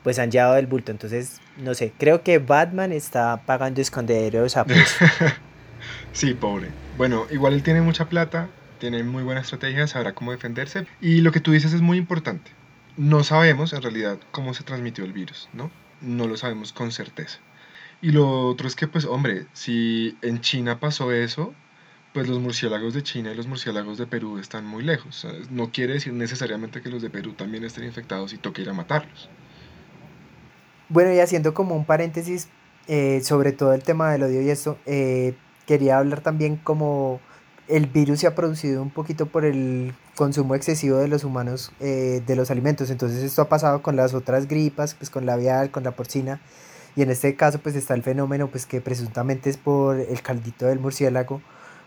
pues 0.03 0.19
han 0.19 0.31
llevado 0.31 0.57
el 0.57 0.67
bulto. 0.67 0.91
Entonces, 0.91 1.41
no 1.59 1.75
sé, 1.75 1.93
creo 1.99 2.23
que 2.23 2.39
Batman 2.39 2.93
está 2.93 3.43
pagando 3.45 3.81
esconderos 3.81 4.57
a 4.57 4.65
sí, 6.13 6.35
pobre. 6.35 6.69
Bueno, 6.97 7.27
igual 7.31 7.55
él 7.55 7.63
tiene 7.63 7.83
mucha 7.83 8.07
plata, 8.07 8.49
tiene 8.81 9.05
muy 9.05 9.23
buena 9.23 9.43
estrategia, 9.43 9.87
sabrá 9.87 10.13
cómo 10.13 10.33
defenderse. 10.33 10.87
Y 11.01 11.21
lo 11.21 11.31
que 11.31 11.39
tú 11.39 11.53
dices 11.53 11.73
es 11.73 11.83
muy 11.83 11.99
importante 11.99 12.51
no 13.01 13.25
sabemos 13.25 13.73
en 13.73 13.81
realidad 13.81 14.19
cómo 14.31 14.53
se 14.53 14.63
transmitió 14.63 15.05
el 15.05 15.15
virus, 15.15 15.49
¿no? 15.55 15.71
No 16.03 16.27
lo 16.27 16.37
sabemos 16.37 16.73
con 16.73 16.93
certeza. 16.93 17.39
Y 18.03 18.13
lo 18.13 18.47
otro 18.47 18.69
es 18.69 18.77
que, 18.77 18.89
pues, 18.89 19.07
hombre, 19.07 19.47
si 19.55 20.19
en 20.21 20.41
China 20.41 20.81
pasó 20.81 21.11
eso, 21.13 21.55
pues 22.13 22.29
los 22.29 22.41
murciélagos 22.41 22.93
de 22.93 23.03
China 23.03 23.33
y 23.33 23.37
los 23.37 23.47
murciélagos 23.47 23.97
de 23.97 24.07
Perú 24.07 24.39
están 24.39 24.67
muy 24.67 24.83
lejos. 24.83 25.27
No 25.51 25.71
quiere 25.71 25.95
decir 25.95 26.13
necesariamente 26.13 26.83
que 26.83 26.91
los 26.91 27.01
de 27.01 27.09
Perú 27.09 27.33
también 27.33 27.65
estén 27.65 27.85
infectados 27.85 28.35
y 28.35 28.39
toque 28.39 28.63
ir 28.63 28.69
a 28.69 28.75
matarlos. 28.75 29.31
Bueno, 30.91 31.15
y 31.15 31.21
haciendo 31.21 31.55
como 31.55 31.77
un 31.77 31.87
paréntesis 31.87 32.49
eh, 32.87 33.21
sobre 33.23 33.53
todo 33.53 33.73
el 33.73 33.83
tema 33.83 34.11
del 34.13 34.25
odio 34.25 34.43
y 34.43 34.51
esto, 34.51 34.77
eh, 34.85 35.35
quería 35.67 35.99
hablar 35.99 36.21
también 36.21 36.57
como 36.57 37.21
el 37.71 37.87
virus 37.87 38.21
se 38.21 38.27
ha 38.27 38.35
producido 38.35 38.83
un 38.83 38.91
poquito 38.91 39.27
por 39.27 39.45
el 39.45 39.95
consumo 40.17 40.55
excesivo 40.55 40.99
de 40.99 41.09
los 41.09 41.25
humanos 41.25 41.73
eh, 41.81 42.23
de 42.27 42.37
los 42.37 42.51
alimentos. 42.51 42.91
Entonces 42.91 43.23
esto 43.23 43.43
ha 43.43 43.49
pasado 43.49 43.83
con 43.83 43.97
las 43.97 44.13
otras 44.13 44.49
gripas, 44.49 44.95
pues 44.95 45.09
con 45.09 45.25
la 45.25 45.35
avial, 45.35 45.71
con 45.71 45.85
la 45.85 45.93
porcina. 45.93 46.41
Y 46.97 47.03
en 47.03 47.11
este 47.11 47.37
caso 47.37 47.61
pues 47.61 47.77
está 47.77 47.95
el 47.95 48.03
fenómeno 48.03 48.49
pues 48.49 48.67
que 48.67 48.81
presuntamente 48.81 49.49
es 49.49 49.57
por 49.57 49.99
el 49.99 50.23
caldito 50.23 50.67
del 50.67 50.81
murciélago. 50.81 51.41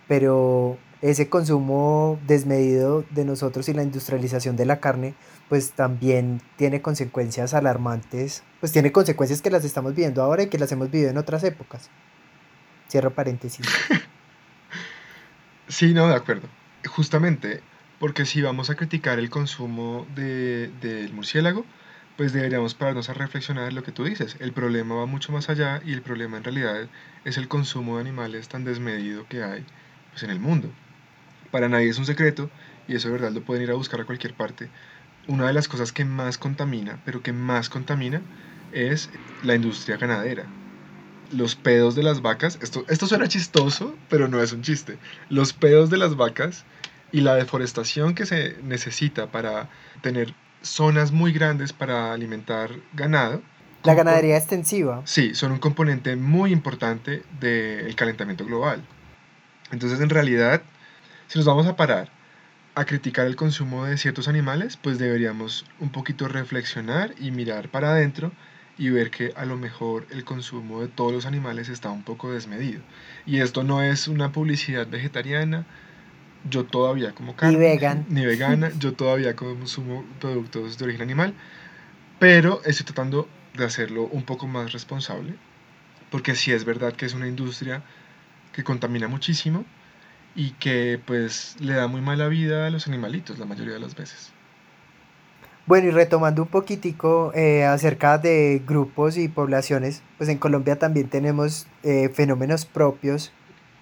Pero 0.08 0.78
ese 1.02 1.30
consumo 1.30 2.18
desmedido 2.26 3.04
de 3.12 3.26
nosotros 3.26 3.68
y 3.68 3.74
la 3.74 3.84
industrialización 3.84 4.56
de 4.56 4.66
la 4.66 4.80
carne 4.80 5.16
pues 5.50 5.72
también 5.72 6.42
tiene 6.56 6.82
consecuencias 6.82 7.54
alarmantes. 7.54 8.44
Pues 8.62 8.72
tiene 8.72 8.92
consecuencias 8.92 9.42
que 9.42 9.52
las 9.52 9.66
estamos 9.66 9.94
viendo 9.96 10.24
ahora 10.24 10.44
y 10.44 10.48
que 10.48 10.58
las 10.58 10.72
hemos 10.72 10.90
vivido 10.90 11.10
en 11.10 11.18
otras 11.18 11.44
épocas. 11.44 11.90
Cierro 12.90 13.14
paréntesis. 13.14 13.66
Sí, 15.68 15.94
no, 15.94 16.08
de 16.08 16.16
acuerdo. 16.16 16.56
Justamente, 16.86 17.70
porque 17.98 18.26
si 18.26 18.42
vamos 18.42 18.70
a 18.70 18.76
criticar 18.76 19.20
el 19.20 19.30
consumo 19.30 20.06
del 20.10 20.80
de, 20.80 21.10
murciélago, 21.14 21.72
pues 22.16 22.34
deberíamos 22.34 22.76
pararnos 22.76 23.10
a 23.10 23.14
reflexionar 23.14 23.72
lo 23.74 23.84
que 23.84 23.92
tú 23.94 24.04
dices. 24.04 24.36
El 24.40 24.54
problema 24.54 24.96
va 24.96 25.06
mucho 25.06 25.32
más 25.32 25.50
allá 25.50 25.82
y 25.84 25.94
el 25.94 26.02
problema 26.04 26.38
en 26.38 26.44
realidad 26.44 26.92
es 27.24 27.38
el 27.38 27.48
consumo 27.48 27.96
de 27.96 28.02
animales 28.02 28.50
tan 28.50 28.64
desmedido 28.66 29.28
que 29.28 29.44
hay 29.44 29.66
pues, 30.12 30.24
en 30.24 30.30
el 30.32 30.40
mundo. 30.40 30.78
Para 31.52 31.70
nadie 31.70 31.90
es 31.90 31.98
un 32.00 32.06
secreto, 32.06 32.52
y 32.88 32.96
eso 32.96 33.08
de 33.10 33.14
verdad 33.14 33.32
lo 33.32 33.44
pueden 33.46 33.64
ir 33.64 33.72
a 33.72 33.76
buscar 33.76 34.02
a 34.02 34.06
cualquier 34.06 34.36
parte. 34.36 34.72
Una 35.28 35.48
de 35.48 35.54
las 35.54 35.68
cosas 35.70 35.94
que 35.94 36.06
más 36.06 36.38
contamina, 36.38 37.02
pero 37.06 37.22
que 37.24 37.34
más 37.34 37.70
contamina, 37.70 38.28
es 38.72 39.12
la 39.42 39.56
industria 39.56 39.98
ganadera 39.98 40.54
los 41.32 41.56
pedos 41.56 41.96
de 41.96 42.04
las 42.04 42.22
vacas, 42.22 42.60
esto, 42.62 42.86
esto 42.90 43.08
suena 43.08 43.28
chistoso, 43.28 43.96
pero 44.10 44.28
no 44.28 44.42
es 44.42 44.54
un 44.54 44.62
chiste, 44.62 44.98
los 45.30 45.54
pedos 45.54 45.90
de 45.90 45.98
las 45.98 46.16
vacas 46.16 46.66
y 47.12 47.22
la 47.22 47.36
deforestación 47.36 48.16
que 48.16 48.26
se 48.26 48.58
necesita 48.64 49.32
para 49.32 49.70
tener 50.02 50.34
zonas 50.62 51.12
muy 51.12 51.32
grandes 51.32 51.74
para 51.74 52.14
alimentar 52.14 52.72
ganado. 52.94 53.42
La 53.84 53.94
ganadería 53.94 54.38
extensiva. 54.38 55.02
Sí, 55.06 55.36
son 55.36 55.52
un 55.52 55.60
componente 55.60 56.16
muy 56.16 56.52
importante 56.52 57.24
del 57.40 57.96
calentamiento 57.96 58.46
global. 58.46 58.84
Entonces, 59.72 60.00
en 60.00 60.10
realidad, 60.10 60.62
si 61.28 61.38
nos 61.38 61.46
vamos 61.46 61.68
a 61.68 61.76
parar 61.76 62.10
a 62.76 62.86
criticar 62.86 63.28
el 63.28 63.36
consumo 63.36 63.86
de 63.86 63.98
ciertos 63.98 64.28
animales, 64.28 64.78
pues 64.78 64.98
deberíamos 64.98 65.66
un 65.80 65.92
poquito 65.92 66.28
reflexionar 66.28 67.14
y 67.20 67.32
mirar 67.32 67.70
para 67.70 67.92
adentro 67.92 68.32
y 68.78 68.90
ver 68.90 69.12
que 69.12 69.34
a 69.36 69.46
lo 69.46 69.56
mejor 69.56 70.08
el 70.12 70.24
consumo 70.24 70.82
de 70.82 70.88
todos 70.88 71.12
los 71.12 71.26
animales 71.26 71.70
está 71.70 71.90
un 71.92 72.04
poco 72.04 72.32
desmedido. 72.32 72.82
Y 73.26 73.40
esto 73.40 73.64
no 73.64 73.84
es 73.84 74.08
una 74.08 74.32
publicidad 74.32 74.88
vegetariana, 74.88 75.66
yo 76.50 76.66
todavía 76.66 77.14
como 77.14 77.36
carne, 77.36 77.58
ni, 77.58 77.64
vegan. 77.64 78.06
ni 78.10 78.26
vegana, 78.26 78.72
yo 78.80 78.94
todavía 78.94 79.36
consumo 79.36 80.06
productos 80.20 80.78
de 80.78 80.86
origen 80.86 81.04
animal, 81.04 81.34
pero 82.20 82.62
estoy 82.66 82.86
tratando 82.86 83.28
de 83.54 83.66
hacerlo 83.66 84.06
un 84.06 84.24
poco 84.24 84.48
más 84.48 84.74
responsable, 84.74 85.36
porque 86.10 86.36
sí 86.36 86.52
es 86.52 86.66
verdad 86.66 86.94
que 86.94 87.06
es 87.06 87.14
una 87.14 87.28
industria 87.28 87.84
que 88.52 88.64
contamina 88.64 89.08
muchísimo 89.08 89.66
y 90.36 90.52
que 90.52 91.00
pues 91.06 91.56
le 91.60 91.74
da 91.74 91.88
muy 91.88 92.02
mala 92.02 92.28
vida 92.28 92.68
a 92.68 92.70
los 92.70 92.88
animalitos 92.88 93.38
la 93.40 93.46
mayoría 93.46 93.74
de 93.74 93.80
las 93.80 93.96
veces. 93.96 94.34
Bueno, 95.66 95.88
y 95.88 95.92
retomando 95.92 96.42
un 96.42 96.50
poquitico 96.50 97.32
eh, 97.34 97.64
acerca 97.64 98.18
de 98.18 98.62
grupos 98.68 99.18
y 99.18 99.30
poblaciones, 99.30 100.02
pues 100.18 100.30
en 100.30 100.38
Colombia 100.38 100.78
también 100.78 101.08
tenemos 101.08 101.68
eh, 101.84 102.10
fenómenos 102.14 102.66
propios 102.66 103.32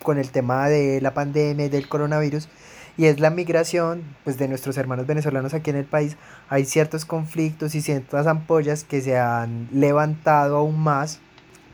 con 0.03 0.19
el 0.19 0.29
tema 0.29 0.69
de 0.69 1.01
la 1.01 1.15
pandemia 1.15 1.65
y 1.65 1.69
del 1.69 1.89
coronavirus, 1.89 2.50
y 2.97 3.05
es 3.05 3.19
la 3.19 3.31
migración 3.31 4.03
pues, 4.23 4.38
de 4.38 4.47
nuestros 4.47 4.77
hermanos 4.77 5.07
venezolanos 5.07 5.55
aquí 5.55 5.71
en 5.71 5.77
el 5.77 5.85
país. 5.85 6.17
Hay 6.50 6.65
ciertos 6.65 7.03
conflictos 7.03 7.73
y 7.73 7.81
ciertas 7.81 8.27
ampollas 8.27 8.83
que 8.83 9.01
se 9.01 9.17
han 9.17 9.67
levantado 9.71 10.57
aún 10.57 10.79
más 10.79 11.19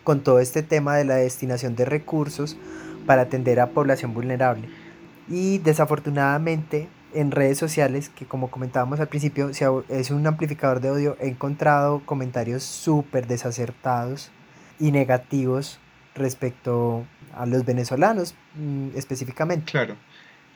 con 0.06 0.22
todo 0.22 0.40
este 0.40 0.64
tema 0.64 0.96
de 0.96 1.04
la 1.04 1.16
destinación 1.16 1.76
de 1.76 1.84
recursos 1.84 2.56
para 3.06 3.24
atender 3.24 3.60
a 3.60 3.72
población 3.72 4.14
vulnerable. 4.14 4.70
Y 5.28 5.58
desafortunadamente 5.58 6.88
en 7.18 7.32
redes 7.32 7.58
sociales, 7.58 8.10
que 8.10 8.26
como 8.26 8.52
comentábamos 8.52 9.00
al 9.00 9.08
principio, 9.08 9.50
es 9.90 10.12
un 10.12 10.28
amplificador 10.28 10.82
de 10.82 10.92
odio, 10.92 11.18
he 11.20 11.28
encontrado 11.28 12.04
comentarios 12.06 12.64
súper 12.64 13.26
desacertados 13.26 14.30
y 14.80 14.92
negativos 14.92 15.80
respecto 16.14 17.06
a 17.34 17.48
los 17.48 17.66
venezolanos 17.66 18.36
mm, 18.56 18.90
específicamente. 18.96 19.72
Claro, 19.72 19.96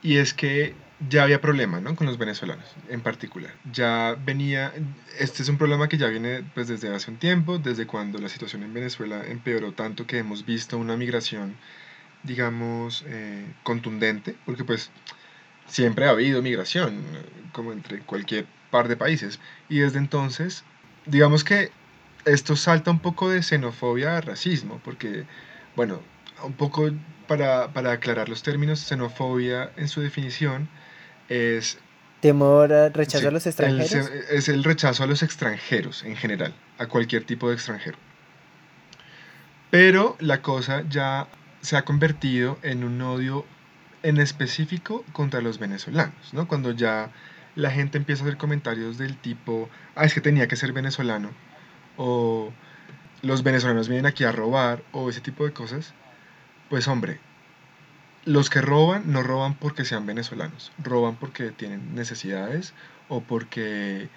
y 0.04 0.18
es 0.18 0.36
que 0.36 0.76
ya 1.10 1.24
había 1.24 1.42
problema 1.42 1.80
¿no? 1.80 1.96
con 1.96 2.06
los 2.06 2.20
venezolanos 2.20 2.76
en 2.90 3.02
particular. 3.02 3.52
Ya 3.72 4.16
venía, 4.24 4.72
este 5.18 5.42
es 5.42 5.50
un 5.50 5.58
problema 5.58 5.88
que 5.88 5.98
ya 5.98 6.08
viene 6.08 6.44
pues, 6.54 6.68
desde 6.68 6.94
hace 6.94 7.10
un 7.10 7.18
tiempo, 7.18 7.58
desde 7.58 7.88
cuando 7.88 8.20
la 8.20 8.30
situación 8.30 8.62
en 8.62 8.72
Venezuela 8.72 9.24
empeoró 9.26 9.74
tanto 9.74 10.06
que 10.06 10.20
hemos 10.20 10.46
visto 10.46 10.78
una 10.78 10.96
migración, 10.96 11.56
digamos, 12.22 13.04
eh, 13.08 13.52
contundente, 13.64 14.36
porque 14.46 14.64
pues 14.64 14.92
siempre 15.68 16.06
ha 16.06 16.10
habido 16.10 16.42
migración, 16.42 17.04
como 17.52 17.72
entre 17.72 18.00
cualquier 18.02 18.46
par 18.70 18.88
de 18.88 18.98
países. 18.98 19.40
Y 19.70 19.80
desde 19.80 20.00
entonces, 20.00 20.64
digamos 21.06 21.44
que 21.44 21.72
esto 22.26 22.56
salta 22.56 22.92
un 22.92 23.00
poco 23.00 23.30
de 23.30 23.44
xenofobia 23.44 24.18
a 24.18 24.22
racismo, 24.22 24.80
porque, 24.84 25.26
bueno, 25.76 26.02
un 26.44 26.54
poco 26.54 26.90
para, 27.28 27.92
aclarar 27.92 28.30
los 28.30 28.44
términos, 28.44 28.80
xenofobia 28.80 29.72
en 29.78 29.88
su 29.88 30.02
definición 30.02 30.70
es... 31.30 31.78
Temor, 32.20 32.70
rechazo 32.94 33.30
a 33.30 33.32
los 33.32 33.48
extranjeros. 33.48 34.12
es 34.30 34.48
el 34.48 34.64
rechazo 34.64 35.04
a 35.04 35.08
los 35.08 35.24
extranjeros 35.24 36.04
en 36.04 36.16
general, 36.16 36.54
a 36.78 36.86
cualquier 36.86 37.24
tipo 37.24 37.50
de 37.50 37.56
extranjero. 37.56 37.98
Pero 39.72 40.18
la 40.20 40.42
cosa 40.42 40.84
ya 40.88 41.28
se 41.62 41.78
ha 41.78 41.84
convertido 41.84 42.60
en 42.62 42.84
un 42.84 43.02
odio 43.02 43.46
en 44.04 44.18
específico 44.18 45.06
contra 45.14 45.42
los 45.42 45.60
venezolanos, 45.60 46.34
¿no? 46.34 46.48
Cuando 46.48 46.72
ya 46.72 47.12
la 47.56 47.72
gente 47.72 47.98
empieza 47.98 48.24
a 48.24 48.28
hacer 48.28 48.38
comentarios 48.38 48.98
del 48.98 49.18
tipo, 49.18 49.70
ah, 49.96 50.06
es 50.06 50.14
que 50.14 50.22
tenía 50.22 50.48
que 50.48 50.56
ser 50.56 50.74
venezolano, 50.74 51.30
o 51.98 52.52
los 53.22 53.44
venezolanos 53.44 53.88
vienen 53.88 54.06
aquí 54.06 54.24
a 54.24 54.32
robar, 54.32 54.84
o 54.92 55.10
ese 55.10 55.22
tipo 55.22 55.46
de 55.46 55.54
cosas, 55.54 55.94
pues 56.70 56.88
hombre, 56.88 57.20
los 58.26 58.50
que 58.50 58.62
roban 58.62 59.12
no 59.12 59.24
roban 59.24 59.56
porque 59.56 59.86
sean 59.86 60.06
venezolanos, 60.06 60.72
roban 60.82 61.16
porque 61.16 61.52
tienen 61.52 61.96
necesidades 61.96 62.74
o 63.10 63.22
porque 63.22 64.10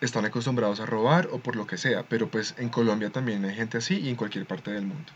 están 0.00 0.24
acostumbrados 0.24 0.80
a 0.80 0.86
robar 0.86 1.28
o 1.32 1.38
por 1.38 1.56
lo 1.56 1.66
que 1.66 1.76
sea, 1.76 2.04
pero 2.04 2.28
pues 2.28 2.54
en 2.58 2.68
Colombia 2.68 3.10
también 3.10 3.44
hay 3.44 3.54
gente 3.54 3.78
así 3.78 3.98
y 3.98 4.08
en 4.10 4.16
cualquier 4.16 4.46
parte 4.46 4.70
del 4.70 4.86
mundo. 4.86 5.12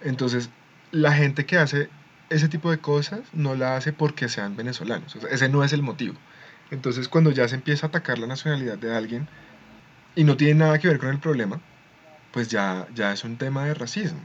Entonces, 0.00 0.50
la 0.90 1.12
gente 1.12 1.46
que 1.46 1.56
hace 1.56 1.88
ese 2.32 2.48
tipo 2.48 2.70
de 2.70 2.78
cosas 2.78 3.20
no 3.32 3.54
la 3.54 3.76
hace 3.76 3.92
porque 3.92 4.28
sean 4.28 4.56
venezolanos, 4.56 5.16
ese 5.30 5.48
no 5.48 5.64
es 5.64 5.72
el 5.72 5.82
motivo. 5.82 6.14
Entonces, 6.70 7.08
cuando 7.08 7.30
ya 7.30 7.46
se 7.48 7.54
empieza 7.54 7.86
a 7.86 7.88
atacar 7.88 8.18
la 8.18 8.26
nacionalidad 8.26 8.78
de 8.78 8.96
alguien 8.96 9.28
y 10.14 10.24
no 10.24 10.36
tiene 10.36 10.54
nada 10.54 10.78
que 10.78 10.88
ver 10.88 10.98
con 10.98 11.10
el 11.10 11.18
problema, 11.18 11.60
pues 12.32 12.48
ya, 12.48 12.86
ya 12.94 13.12
es 13.12 13.24
un 13.24 13.36
tema 13.36 13.66
de 13.66 13.74
racismo. 13.74 14.20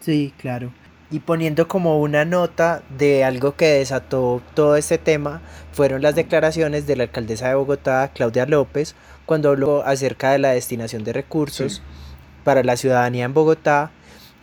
Sí, 0.00 0.34
claro. 0.38 0.72
Y 1.10 1.20
poniendo 1.20 1.68
como 1.68 2.00
una 2.00 2.24
nota 2.24 2.82
de 2.98 3.24
algo 3.24 3.54
que 3.54 3.66
desató 3.66 4.42
todo 4.54 4.76
este 4.76 4.98
tema, 4.98 5.40
fueron 5.72 6.02
las 6.02 6.16
declaraciones 6.16 6.86
de 6.88 6.96
la 6.96 7.04
alcaldesa 7.04 7.48
de 7.48 7.54
Bogotá, 7.54 8.10
Claudia 8.12 8.46
López, 8.46 8.96
cuando 9.24 9.50
habló 9.50 9.86
acerca 9.86 10.32
de 10.32 10.40
la 10.40 10.50
destinación 10.50 11.04
de 11.04 11.12
recursos 11.12 11.82
para 12.42 12.64
la 12.64 12.76
ciudadanía 12.76 13.24
en 13.24 13.34
Bogotá 13.34 13.92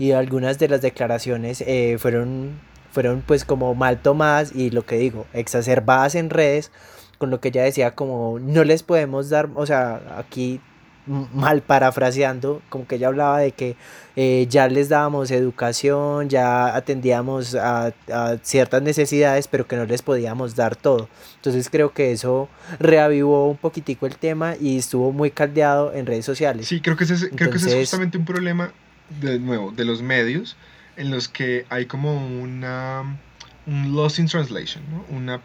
y 0.01 0.13
algunas 0.13 0.58
de 0.58 0.67
las 0.67 0.81
declaraciones 0.81 1.62
eh, 1.62 1.98
fueron, 2.00 2.60
fueron 2.91 3.22
pues 3.24 3.46
como 3.46 3.75
mal 3.75 4.01
tomadas 4.01 4.51
y 4.55 4.72
lo 4.72 4.84
que 4.84 4.98
digo, 4.98 5.27
exacerbadas 5.31 6.15
en 6.15 6.31
redes, 6.31 6.72
con 7.20 7.29
lo 7.29 7.39
que 7.39 7.50
ella 7.50 7.62
decía 7.62 7.93
como 7.93 8.39
no 8.39 8.63
les 8.63 8.81
podemos 8.81 9.29
dar, 9.29 9.50
o 9.53 9.67
sea, 9.67 10.01
aquí 10.17 10.60
mal 11.05 11.62
parafraseando, 11.62 12.63
como 12.70 12.88
que 12.88 12.96
ella 12.96 13.10
hablaba 13.10 13.38
de 13.38 13.51
que 13.51 13.75
eh, 14.15 14.48
ya 14.50 14.67
les 14.67 14.89
dábamos 14.89 15.29
educación, 15.29 16.29
ya 16.29 16.75
atendíamos 16.75 17.53
a, 17.53 17.93
ciertas 18.41 18.81
necesidades, 18.81 19.48
pero 19.48 19.67
que 19.67 19.75
no 19.75 19.86
les 19.86 20.01
podíamos 20.01 20.55
dar 20.55 20.75
todo. 20.75 21.10
Entonces 21.36 21.70
creo 21.70 21.93
que 21.93 22.12
eso 22.12 22.50
reavivó 22.79 23.51
un 23.51 23.58
poquitico 23.58 24.08
el 24.08 24.15
tema 24.15 24.55
y 24.60 24.79
estuvo 24.79 25.12
muy 25.12 25.29
caldeado 25.29 25.93
en 25.93 26.08
redes 26.08 26.25
sociales. 26.25 26.67
Sí, 26.67 26.81
creo 26.81 26.98
que 26.98 27.03
ese, 27.03 27.29
creo 27.29 27.51
que 27.51 27.58
ese 27.58 27.70
es 27.70 27.89
justamente 27.89 28.17
un 28.17 28.25
problema, 28.25 28.74
de 29.20 29.39
nuevo, 29.39 29.72
de 29.72 29.86
los 29.86 30.01
medios, 30.01 30.56
en 30.96 31.12
los 31.12 31.27
que 31.27 31.65
hay 31.70 31.86
como 31.86 32.15
una 32.41 33.18
un 33.65 33.96
loss 33.96 34.20
in 34.20 34.27
translation, 34.27 34.84
una 35.10 35.41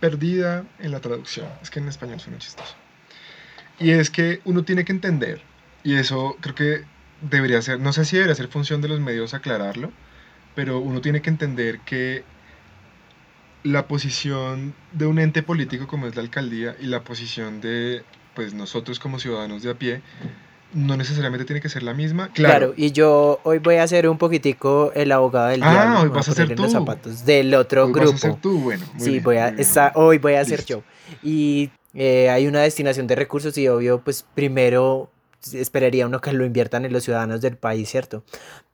perdida 0.00 0.64
en 0.78 0.90
la 0.90 1.00
traducción. 1.00 1.46
Es 1.62 1.70
que 1.70 1.80
en 1.80 1.88
español 1.88 2.20
suena 2.20 2.38
chistoso. 2.38 2.74
Y 3.78 3.90
es 3.90 4.10
que 4.10 4.40
uno 4.44 4.64
tiene 4.64 4.84
que 4.84 4.92
entender, 4.92 5.42
y 5.82 5.94
eso 5.94 6.36
creo 6.40 6.54
que 6.54 6.84
debería 7.20 7.62
ser, 7.62 7.80
no 7.80 7.92
sé 7.92 8.04
si 8.04 8.16
debería 8.16 8.34
ser 8.34 8.48
función 8.48 8.80
de 8.80 8.88
los 8.88 9.00
medios 9.00 9.34
aclararlo, 9.34 9.92
pero 10.54 10.80
uno 10.80 11.00
tiene 11.00 11.22
que 11.22 11.30
entender 11.30 11.80
que 11.80 12.24
la 13.62 13.86
posición 13.86 14.74
de 14.92 15.06
un 15.06 15.18
ente 15.18 15.42
político 15.42 15.86
como 15.86 16.06
es 16.06 16.16
la 16.16 16.22
alcaldía 16.22 16.76
y 16.80 16.86
la 16.86 17.04
posición 17.04 17.60
de 17.60 18.02
pues 18.34 18.54
nosotros 18.54 18.98
como 18.98 19.18
ciudadanos 19.18 19.62
de 19.62 19.70
a 19.70 19.74
pie 19.74 20.02
no 20.74 20.96
necesariamente 20.96 21.44
tiene 21.44 21.60
que 21.60 21.68
ser 21.68 21.82
la 21.82 21.94
misma. 21.94 22.28
Claro, 22.32 22.74
y 22.76 22.92
yo 22.92 23.40
hoy 23.44 23.58
voy 23.58 23.76
a 23.76 23.86
ser 23.86 24.08
un 24.08 24.18
poquitico 24.18 24.92
el 24.94 25.12
abogado 25.12 25.48
del 25.48 25.62
ah, 25.62 26.00
hoy 26.02 26.08
vas 26.08 26.28
a, 26.28 26.34
ser 26.34 26.54
tú. 26.54 26.62
los 26.62 26.72
zapatos 26.72 27.24
del 27.24 27.54
otro 27.54 27.88
grupo. 27.88 28.12
Vas 28.12 28.24
a 28.24 28.28
ser 28.28 28.40
tú, 28.40 28.58
bueno. 28.58 28.84
sí, 28.98 29.20
voy 29.20 29.36
a 29.36 29.54
hoy 29.94 30.18
voy 30.18 30.34
a 30.34 30.44
ser 30.44 30.64
yo. 30.64 30.82
Y 31.22 31.70
eh, 31.94 32.30
hay 32.30 32.46
una 32.46 32.60
destinación 32.60 33.06
de 33.06 33.14
recursos 33.14 33.56
y 33.58 33.68
obvio, 33.68 34.00
pues 34.02 34.24
primero 34.34 35.10
esperaría 35.52 36.06
uno 36.06 36.20
que 36.20 36.32
lo 36.32 36.44
inviertan 36.44 36.84
en 36.84 36.92
los 36.92 37.04
ciudadanos 37.04 37.40
del 37.40 37.56
país, 37.56 37.88
¿cierto? 37.88 38.24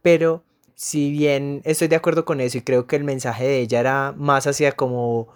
Pero 0.02 0.44
si 0.78 1.10
bien 1.10 1.60
estoy 1.64 1.88
de 1.88 1.96
acuerdo 1.96 2.24
con 2.24 2.40
eso 2.40 2.56
y 2.56 2.60
creo 2.60 2.86
que 2.86 2.94
el 2.94 3.02
mensaje 3.02 3.44
de 3.44 3.58
ella 3.58 3.80
era 3.80 4.14
más 4.16 4.46
hacia 4.46 4.70
como 4.70 5.26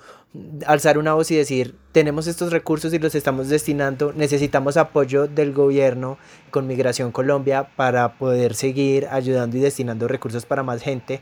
alzar 0.68 0.98
una 0.98 1.14
voz 1.14 1.32
y 1.32 1.36
decir, 1.36 1.74
tenemos 1.90 2.28
estos 2.28 2.52
recursos 2.52 2.94
y 2.94 3.00
los 3.00 3.16
estamos 3.16 3.48
destinando, 3.48 4.12
necesitamos 4.12 4.76
apoyo 4.76 5.26
del 5.26 5.52
gobierno 5.52 6.16
con 6.52 6.68
Migración 6.68 7.10
Colombia 7.10 7.66
para 7.74 8.18
poder 8.18 8.54
seguir 8.54 9.08
ayudando 9.10 9.56
y 9.56 9.60
destinando 9.60 10.06
recursos 10.06 10.46
para 10.46 10.62
más 10.62 10.80
gente. 10.80 11.20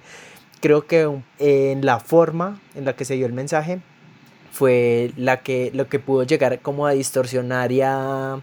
Creo 0.61 0.87
que 0.87 1.11
en 1.39 1.87
la 1.87 1.99
forma 1.99 2.61
en 2.75 2.85
la 2.85 2.95
que 2.97 3.07
se 3.07 3.15
dio 3.15 3.25
el 3.25 3.33
mensaje 3.33 3.81
fue 4.53 5.13
la 5.17 5.41
que, 5.41 5.71
lo 5.73 5.89
que 5.89 5.99
pudo 5.99 6.25
llegar 6.25 6.61
como 6.61 6.87
a 6.87 6.91
distorsionar 6.91 7.73
y 7.73 7.81
a, 7.81 8.43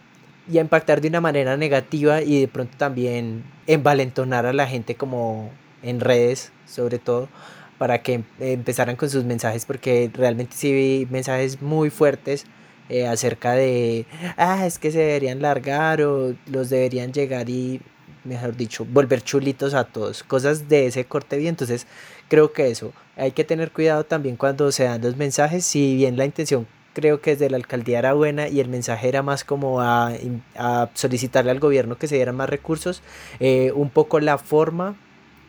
y 0.52 0.58
a 0.58 0.62
impactar 0.62 1.02
de 1.02 1.10
una 1.10 1.22
manera 1.22 1.56
negativa 1.56 2.24
y 2.24 2.42
de 2.42 2.48
pronto 2.48 2.76
también 2.78 3.44
envalentonar 3.68 4.48
a 4.48 4.54
la 4.54 4.66
gente 4.66 4.96
como 4.96 5.52
en 5.84 6.00
redes 6.00 6.52
sobre 6.66 7.00
todo 7.00 7.30
para 7.78 8.02
que 8.02 8.24
empezaran 8.40 8.96
con 8.96 9.10
sus 9.10 9.24
mensajes 9.24 9.66
porque 9.66 10.10
realmente 10.14 10.56
sí 10.56 10.74
vi 10.74 11.08
mensajes 11.12 11.62
muy 11.62 11.90
fuertes 11.90 12.46
eh, 12.90 13.08
acerca 13.08 13.54
de 13.54 14.06
ah 14.38 14.66
es 14.66 14.80
que 14.80 14.92
se 14.92 15.00
deberían 15.00 15.42
largar 15.42 16.02
o 16.02 16.34
los 16.48 16.70
deberían 16.70 17.12
llegar 17.12 17.50
y 17.50 17.82
mejor 18.24 18.56
dicho 18.56 18.86
volver 18.86 19.22
chulitos 19.22 19.74
a 19.74 19.84
todos 19.86 20.24
cosas 20.24 20.68
de 20.68 20.88
ese 20.88 21.06
corte 21.06 21.38
bien 21.38 21.50
entonces 21.50 21.88
creo 22.28 22.54
que 22.54 22.70
eso. 22.70 22.94
Hay 23.16 23.32
que 23.32 23.44
tener 23.44 23.72
cuidado 23.72 24.06
también 24.06 24.36
cuando 24.36 24.72
se 24.72 24.84
dan 24.84 25.02
los 25.02 25.18
mensajes, 25.18 25.66
si 25.66 25.96
bien 25.96 26.18
la 26.18 26.26
intención 26.26 26.68
creo 26.94 27.22
que 27.22 27.32
desde 27.32 27.50
la 27.52 27.58
alcaldía 27.58 28.00
era 28.00 28.14
buena 28.14 28.48
y 28.48 28.60
el 28.60 28.70
mensaje 28.70 29.08
era 29.08 29.22
más 29.22 29.44
como 29.44 29.82
a, 29.82 30.14
solicitarle 30.96 31.52
al 31.52 31.60
gobierno 31.60 31.98
que 31.98 32.08
se 32.08 32.16
dieran 32.16 32.36
más 32.36 32.50
recursos, 32.50 33.04
eh, 33.40 33.72
un 33.76 33.92
poco 33.92 34.20
la 34.20 34.40
forma 34.40 34.96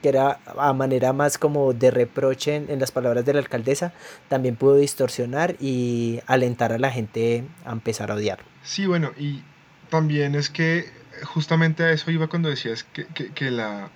que 0.02 0.08
era 0.08 0.40
a 0.56 0.72
manera 0.72 1.12
más 1.12 1.38
como 1.38 1.72
de 1.72 1.90
reproche 1.90 2.56
en, 2.56 2.78
las 2.78 2.92
palabras 2.92 3.24
de 3.24 3.32
la 3.32 3.40
alcaldesa, 3.40 3.92
también 4.28 4.56
pudo 4.56 4.76
distorsionar 4.76 5.56
y 5.60 6.20
alentar 6.26 6.72
a 6.72 6.78
la 6.78 6.90
gente 6.90 7.44
a 7.64 7.72
empezar 7.72 8.10
a 8.10 8.14
odiar. 8.14 8.40
Sí, 8.62 8.86
bueno, 8.86 9.12
y 9.18 9.42
también 9.90 10.34
es 10.34 10.50
que 10.50 10.86
justamente 11.24 11.82
a 11.82 11.90
eso 11.90 12.10
iba 12.10 12.28
cuando 12.28 12.48
decías 12.48 12.84
que, 12.84 13.06
que 13.06 13.50
la, 13.50 13.90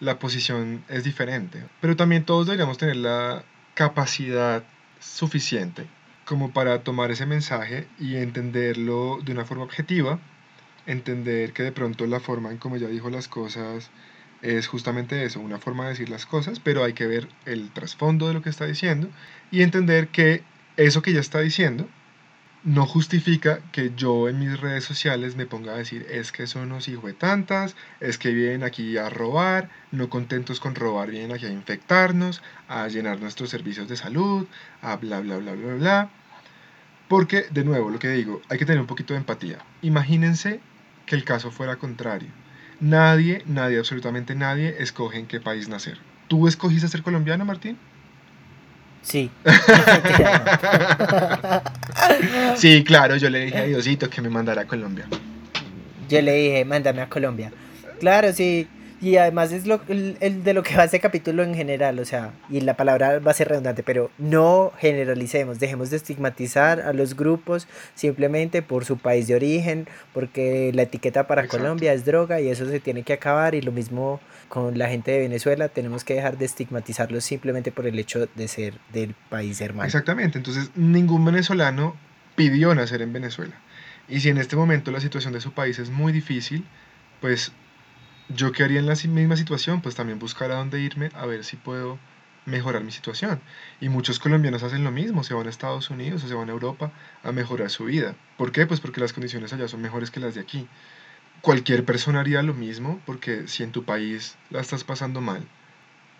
la 0.00 0.18
posición 0.18 0.84
es 0.88 1.04
diferente. 1.04 1.62
Pero 1.80 1.96
también 1.96 2.24
todos 2.24 2.46
deberíamos 2.46 2.78
tener 2.78 2.96
la 2.96 3.44
capacidad 3.74 4.64
suficiente 5.00 5.86
como 6.24 6.52
para 6.52 6.82
tomar 6.82 7.10
ese 7.10 7.24
mensaje 7.24 7.86
y 7.98 8.16
entenderlo 8.16 9.20
de 9.24 9.32
una 9.32 9.44
forma 9.44 9.64
objetiva, 9.64 10.18
entender 10.86 11.52
que 11.52 11.62
de 11.62 11.72
pronto 11.72 12.06
la 12.06 12.20
forma 12.20 12.50
en 12.50 12.58
como 12.58 12.76
ella 12.76 12.88
dijo 12.88 13.10
las 13.10 13.28
cosas 13.28 13.90
es 14.46 14.68
justamente 14.68 15.24
eso, 15.24 15.40
una 15.40 15.58
forma 15.58 15.84
de 15.84 15.90
decir 15.90 16.08
las 16.08 16.24
cosas, 16.24 16.60
pero 16.60 16.84
hay 16.84 16.92
que 16.92 17.06
ver 17.06 17.28
el 17.46 17.70
trasfondo 17.72 18.28
de 18.28 18.34
lo 18.34 18.42
que 18.42 18.50
está 18.50 18.66
diciendo 18.66 19.08
y 19.50 19.62
entender 19.62 20.08
que 20.08 20.42
eso 20.76 21.02
que 21.02 21.10
ella 21.10 21.20
está 21.20 21.40
diciendo 21.40 21.88
no 22.62 22.84
justifica 22.84 23.60
que 23.70 23.92
yo 23.96 24.28
en 24.28 24.40
mis 24.40 24.58
redes 24.58 24.84
sociales 24.84 25.36
me 25.36 25.46
ponga 25.46 25.72
a 25.72 25.76
decir 25.76 26.04
es 26.10 26.32
que 26.32 26.46
son 26.46 26.62
unos 26.62 26.88
hijos 26.88 27.04
de 27.04 27.12
tantas, 27.12 27.76
es 28.00 28.18
que 28.18 28.32
vienen 28.32 28.64
aquí 28.64 28.96
a 28.96 29.08
robar, 29.08 29.70
no 29.92 30.10
contentos 30.10 30.58
con 30.58 30.74
robar, 30.74 31.10
vienen 31.10 31.32
aquí 31.32 31.46
a 31.46 31.50
infectarnos, 31.50 32.42
a 32.66 32.88
llenar 32.88 33.20
nuestros 33.20 33.50
servicios 33.50 33.88
de 33.88 33.96
salud, 33.96 34.46
a 34.82 34.96
bla 34.96 35.20
bla 35.20 35.36
bla 35.38 35.52
bla 35.52 35.74
bla. 35.74 36.10
Porque, 37.08 37.46
de 37.50 37.64
nuevo, 37.64 37.88
lo 37.90 38.00
que 38.00 38.08
digo, 38.08 38.42
hay 38.48 38.58
que 38.58 38.66
tener 38.66 38.80
un 38.80 38.88
poquito 38.88 39.14
de 39.14 39.20
empatía. 39.20 39.58
Imagínense 39.82 40.60
que 41.06 41.14
el 41.14 41.22
caso 41.22 41.52
fuera 41.52 41.76
contrario. 41.76 42.45
Nadie, 42.80 43.42
nadie, 43.46 43.78
absolutamente 43.78 44.34
nadie 44.34 44.76
escoge 44.78 45.18
en 45.18 45.26
qué 45.26 45.40
país 45.40 45.68
nacer. 45.68 45.98
¿Tú 46.28 46.48
escogiste 46.48 46.88
ser 46.88 47.02
colombiano, 47.02 47.44
Martín? 47.44 47.78
Sí. 49.02 49.30
sí, 52.56 52.84
claro, 52.84 53.16
yo 53.16 53.30
le 53.30 53.46
dije 53.46 53.58
a 53.58 53.64
Diosito 53.64 54.10
que 54.10 54.20
me 54.20 54.28
mandara 54.28 54.62
a 54.62 54.66
Colombia. 54.66 55.06
Yo 56.08 56.20
le 56.20 56.34
dije, 56.34 56.64
mándame 56.64 57.02
a 57.02 57.08
Colombia. 57.08 57.52
Claro, 58.00 58.32
sí. 58.32 58.68
Y 59.00 59.16
además 59.16 59.52
es 59.52 59.66
lo, 59.66 59.80
el, 59.88 60.42
de 60.42 60.54
lo 60.54 60.62
que 60.62 60.74
va 60.74 60.84
este 60.84 61.00
capítulo 61.00 61.42
en 61.42 61.54
general, 61.54 61.98
o 61.98 62.04
sea, 62.06 62.32
y 62.48 62.60
la 62.62 62.76
palabra 62.76 63.18
va 63.18 63.30
a 63.30 63.34
ser 63.34 63.48
redundante, 63.48 63.82
pero 63.82 64.10
no 64.16 64.72
generalicemos, 64.78 65.58
dejemos 65.58 65.90
de 65.90 65.96
estigmatizar 65.96 66.80
a 66.80 66.94
los 66.94 67.14
grupos 67.14 67.68
simplemente 67.94 68.62
por 68.62 68.86
su 68.86 68.96
país 68.96 69.26
de 69.26 69.34
origen, 69.34 69.86
porque 70.14 70.70
la 70.74 70.82
etiqueta 70.82 71.26
para 71.26 71.46
Colombia 71.46 71.92
es 71.92 72.06
droga 72.06 72.40
y 72.40 72.48
eso 72.48 72.66
se 72.66 72.80
tiene 72.80 73.02
que 73.02 73.12
acabar 73.12 73.54
y 73.54 73.60
lo 73.60 73.70
mismo 73.70 74.18
con 74.48 74.78
la 74.78 74.88
gente 74.88 75.10
de 75.10 75.18
Venezuela, 75.18 75.68
tenemos 75.68 76.02
que 76.02 76.14
dejar 76.14 76.38
de 76.38 76.46
estigmatizarlos 76.46 77.22
simplemente 77.22 77.72
por 77.72 77.86
el 77.86 77.98
hecho 77.98 78.28
de 78.34 78.48
ser 78.48 78.74
del 78.94 79.14
país 79.28 79.60
hermano. 79.60 79.86
Exactamente, 79.86 80.38
entonces 80.38 80.70
ningún 80.74 81.24
venezolano 81.24 81.96
pidió 82.34 82.74
nacer 82.74 83.02
en 83.02 83.12
Venezuela. 83.12 83.54
Y 84.08 84.20
si 84.20 84.30
en 84.30 84.38
este 84.38 84.56
momento 84.56 84.90
la 84.90 85.00
situación 85.00 85.32
de 85.32 85.40
su 85.40 85.52
país 85.52 85.78
es 85.78 85.90
muy 85.90 86.12
difícil, 86.12 86.64
pues 87.20 87.52
yo 88.28 88.52
que 88.52 88.64
haría 88.64 88.78
en 88.78 88.86
la 88.86 88.94
misma 88.94 89.36
situación, 89.36 89.82
pues 89.82 89.94
también 89.94 90.18
buscar 90.18 90.50
a 90.50 90.56
dónde 90.56 90.80
irme, 90.80 91.10
a 91.14 91.26
ver 91.26 91.44
si 91.44 91.56
puedo 91.56 91.98
mejorar 92.46 92.84
mi 92.84 92.92
situación. 92.92 93.40
Y 93.80 93.88
muchos 93.88 94.18
colombianos 94.18 94.62
hacen 94.62 94.84
lo 94.84 94.90
mismo, 94.90 95.24
se 95.24 95.34
van 95.34 95.46
a 95.46 95.50
Estados 95.50 95.90
Unidos 95.90 96.24
o 96.24 96.28
se 96.28 96.34
van 96.34 96.48
a 96.48 96.52
Europa 96.52 96.92
a 97.22 97.32
mejorar 97.32 97.70
su 97.70 97.84
vida. 97.84 98.14
¿Por 98.36 98.52
qué? 98.52 98.66
Pues 98.66 98.80
porque 98.80 99.00
las 99.00 99.12
condiciones 99.12 99.52
allá 99.52 99.68
son 99.68 99.82
mejores 99.82 100.10
que 100.10 100.20
las 100.20 100.34
de 100.34 100.40
aquí. 100.40 100.68
Cualquier 101.42 101.84
persona 101.84 102.20
haría 102.20 102.42
lo 102.42 102.54
mismo 102.54 103.00
porque 103.04 103.46
si 103.48 103.62
en 103.62 103.72
tu 103.72 103.84
país 103.84 104.36
la 104.50 104.60
estás 104.60 104.84
pasando 104.84 105.20
mal, 105.20 105.46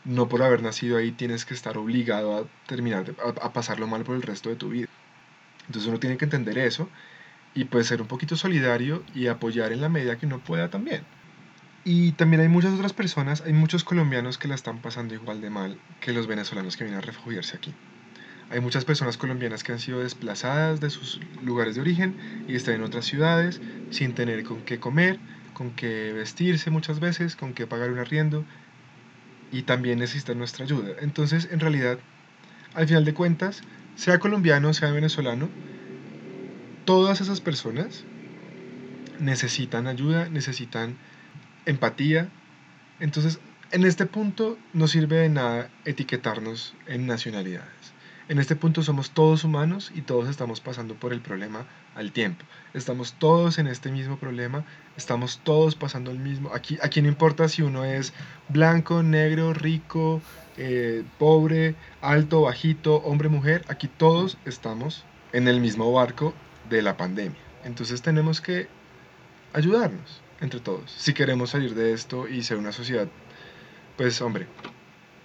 no 0.04 0.28
por 0.28 0.42
haber 0.42 0.62
nacido 0.62 0.98
ahí 0.98 1.12
tienes 1.12 1.44
que 1.44 1.54
estar 1.54 1.78
obligado 1.78 2.36
a 2.36 2.44
terminar, 2.66 3.14
a, 3.42 3.52
pasarlo 3.52 3.86
mal 3.86 4.04
por 4.04 4.16
el 4.16 4.22
resto 4.22 4.50
de 4.50 4.56
tu 4.56 4.68
vida. 4.68 4.88
Entonces 5.66 5.88
uno 5.88 5.98
tiene 5.98 6.16
que 6.16 6.26
entender 6.26 6.58
eso 6.58 6.88
y 7.54 7.64
pues 7.64 7.88
ser 7.88 8.02
un 8.02 8.08
poquito 8.08 8.36
solidario 8.36 9.02
y 9.14 9.28
apoyar 9.28 9.72
en 9.72 9.80
la 9.80 9.88
medida 9.88 10.18
que 10.18 10.26
uno 10.26 10.40
pueda 10.40 10.70
también. 10.70 11.04
Y 11.88 12.14
también 12.14 12.40
hay 12.42 12.48
muchas 12.48 12.74
otras 12.74 12.94
personas, 12.94 13.42
hay 13.42 13.52
muchos 13.52 13.84
colombianos 13.84 14.38
que 14.38 14.48
la 14.48 14.56
están 14.56 14.80
pasando 14.80 15.14
igual 15.14 15.40
de 15.40 15.50
mal 15.50 15.84
que 16.00 16.12
los 16.12 16.26
venezolanos 16.26 16.76
que 16.76 16.82
vienen 16.82 16.98
a 16.98 17.00
refugiarse 17.00 17.56
aquí. 17.56 17.78
Hay 18.48 18.60
muchas 18.60 18.84
personas 18.84 19.18
colombianas 19.18 19.62
que 19.62 19.72
han 19.72 19.78
sido 19.78 20.00
desplazadas 20.00 20.80
de 20.80 20.90
sus 20.90 21.20
lugares 21.40 21.76
de 21.76 21.82
origen 21.82 22.18
y 22.46 22.56
están 22.56 22.74
en 22.74 22.82
otras 22.82 23.06
ciudades 23.06 23.62
sin 23.88 24.14
tener 24.14 24.42
con 24.44 24.64
qué 24.64 24.80
comer, 24.80 25.22
con 25.52 25.76
qué 25.76 26.12
vestirse 26.12 26.70
muchas 26.70 27.00
veces, 27.00 27.36
con 27.36 27.54
qué 27.54 27.66
pagar 27.68 27.92
un 27.92 28.00
arriendo 28.00 28.46
y 29.50 29.62
también 29.64 29.98
necesitan 29.98 30.38
nuestra 30.38 30.64
ayuda. 30.64 30.94
Entonces, 31.00 31.48
en 31.50 31.60
realidad, 31.60 32.00
al 32.74 32.88
final 32.88 33.04
de 33.04 33.14
cuentas, 33.14 33.62
sea 33.94 34.18
colombiano, 34.18 34.74
sea 34.74 34.90
venezolano, 34.92 35.48
todas 36.84 37.20
esas 37.20 37.40
personas 37.40 38.08
necesitan 39.18 39.86
ayuda, 39.86 40.28
necesitan 40.28 40.98
empatía. 41.66 42.28
Entonces, 43.00 43.38
en 43.72 43.84
este 43.84 44.06
punto 44.06 44.56
no 44.72 44.88
sirve 44.88 45.16
de 45.16 45.28
nada 45.28 45.68
etiquetarnos 45.84 46.74
en 46.86 47.06
nacionalidades. 47.06 47.96
En 48.28 48.38
este 48.40 48.56
punto 48.56 48.82
somos 48.82 49.10
todos 49.10 49.44
humanos 49.44 49.92
y 49.94 50.02
todos 50.02 50.28
estamos 50.28 50.60
pasando 50.60 50.94
por 50.94 51.12
el 51.12 51.20
problema 51.20 51.66
al 51.94 52.10
tiempo. 52.10 52.44
Estamos 52.74 53.12
todos 53.14 53.58
en 53.58 53.68
este 53.68 53.92
mismo 53.92 54.18
problema, 54.18 54.64
estamos 54.96 55.40
todos 55.44 55.76
pasando 55.76 56.10
el 56.10 56.18
mismo. 56.18 56.52
Aquí, 56.52 56.76
aquí 56.82 57.02
no 57.02 57.08
importa 57.08 57.48
si 57.48 57.62
uno 57.62 57.84
es 57.84 58.12
blanco, 58.48 59.04
negro, 59.04 59.52
rico, 59.54 60.20
eh, 60.56 61.04
pobre, 61.18 61.76
alto, 62.00 62.42
bajito, 62.42 62.96
hombre, 62.96 63.28
mujer, 63.28 63.64
aquí 63.68 63.86
todos 63.86 64.38
estamos 64.44 65.04
en 65.32 65.46
el 65.46 65.60
mismo 65.60 65.92
barco 65.92 66.34
de 66.68 66.82
la 66.82 66.96
pandemia. 66.96 67.40
Entonces 67.64 68.02
tenemos 68.02 68.40
que 68.40 68.68
ayudarnos 69.52 70.25
entre 70.40 70.60
todos 70.60 70.90
si 70.90 71.14
queremos 71.14 71.50
salir 71.50 71.74
de 71.74 71.92
esto 71.92 72.28
y 72.28 72.42
ser 72.42 72.58
una 72.58 72.72
sociedad, 72.72 73.08
pues 73.96 74.20
hombre, 74.20 74.46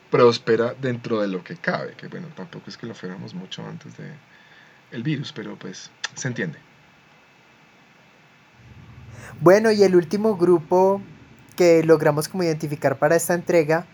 próspera 0.10 0.76
dentro 0.80 1.22
de 1.22 1.28
lo 1.28 1.44
que 1.44 1.56
cabe, 1.56 1.94
que 1.96 2.08
bueno, 2.08 2.28
tampoco 2.36 2.70
es 2.70 2.78
que 2.78 2.86
lo 2.86 2.94
fuéramos 2.94 3.34
mucho 3.34 3.66
antes 3.66 3.98
de 3.98 4.12
el 4.92 5.04
virus, 5.04 5.32
pero 5.32 5.58
pues 5.58 5.90
se 6.16 6.28
entiende. 6.28 6.60
Bueno, 9.40 9.72
y 9.72 9.84
el 9.84 9.96
último 9.96 10.36
grupo 10.36 11.02
que 11.56 11.84
logramos 11.84 12.28
como 12.28 12.44
identificar 12.44 13.00
para 13.00 13.16
esta 13.16 13.34
entrega, 13.34 13.86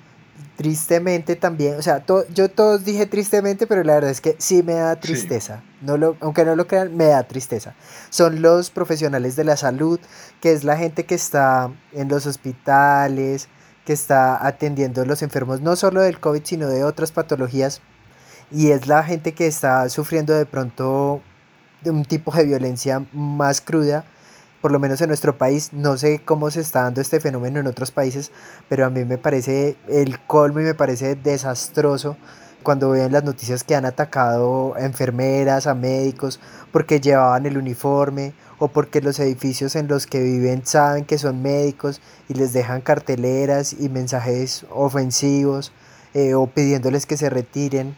tristemente 0.56 1.36
también, 1.36 1.76
o 1.76 1.82
sea, 1.82 2.04
yo 2.34 2.50
todos 2.50 2.84
dije 2.84 3.06
tristemente, 3.06 3.68
pero 3.68 3.84
la 3.84 3.96
verdad 3.96 4.10
es 4.10 4.22
que 4.22 4.36
sí 4.40 4.64
me 4.64 4.74
da 4.74 5.00
tristeza, 5.00 5.64
no 5.82 5.98
lo, 5.98 6.18
aunque 6.20 6.46
no 6.46 6.56
lo 6.56 6.68
crean, 6.68 6.96
me 6.96 7.06
da 7.06 7.24
tristeza. 7.24 7.76
Son 8.10 8.42
los 8.42 8.70
profesionales 8.72 9.36
de 9.36 9.44
la 9.44 9.56
salud, 9.56 10.00
que 10.42 10.54
es 10.54 10.64
la 10.64 10.76
gente 10.78 11.06
que 11.06 11.16
está 11.16 11.72
en 11.94 12.08
los 12.10 12.26
hospitales, 12.26 13.50
que 13.86 13.94
está 13.94 14.46
atendiendo 14.46 15.02
a 15.02 15.06
los 15.06 15.22
enfermos 15.22 15.62
no 15.62 15.76
solo 15.76 16.02
del 16.02 16.20
COVID, 16.20 16.42
sino 16.44 16.68
de 16.68 16.84
otras 16.84 17.12
patologías. 17.12 17.82
Y 18.52 18.72
es 18.72 18.88
la 18.88 19.04
gente 19.04 19.34
que 19.34 19.48
está 19.48 19.88
sufriendo 19.90 20.34
de 20.34 20.46
pronto 20.46 21.22
de 21.82 21.92
un 21.92 22.04
tipo 22.04 22.32
de 22.32 22.46
violencia 22.46 23.06
más 23.14 23.62
cruda, 23.62 24.06
por 24.68 24.74
lo 24.74 24.80
menos 24.80 25.00
en 25.00 25.08
nuestro 25.08 25.38
país. 25.38 25.72
No 25.72 25.98
sé 25.98 26.20
cómo 26.26 26.52
se 26.52 26.60
está 26.60 26.84
dando 26.84 27.00
este 27.00 27.22
fenómeno 27.22 27.62
en 27.62 27.68
otros 27.68 27.92
países, 27.92 28.34
pero 28.68 28.86
a 28.86 28.90
mí 28.90 29.06
me 29.06 29.18
parece 29.18 29.78
el 29.88 30.20
colmo 30.20 30.60
y 30.60 30.64
me 30.64 30.74
parece 30.74 31.16
desastroso 31.16 32.18
cuando 32.64 32.90
ven 32.90 33.14
las 33.14 33.24
noticias 33.24 33.64
que 33.64 33.76
han 33.76 33.86
atacado 33.86 34.76
a 34.76 34.82
enfermeras, 34.82 35.68
a 35.68 35.74
médicos, 35.74 36.42
porque 36.74 37.00
llevaban 37.00 37.46
el 37.46 37.58
uniforme 37.58 38.34
o 38.60 38.68
porque 38.68 39.00
los 39.00 39.22
edificios 39.22 39.78
en 39.78 39.88
los 39.88 40.06
que 40.06 40.22
viven 40.22 40.66
saben 40.66 41.06
que 41.06 41.18
son 41.18 41.42
médicos 41.42 42.02
y 42.28 42.34
les 42.34 42.52
dejan 42.52 42.82
carteleras 42.82 43.72
y 43.72 43.88
mensajes 43.88 44.66
ofensivos 44.70 45.72
eh, 46.14 46.34
o 46.34 46.46
pidiéndoles 46.46 47.06
que 47.06 47.16
se 47.16 47.30
retiren. 47.30 47.96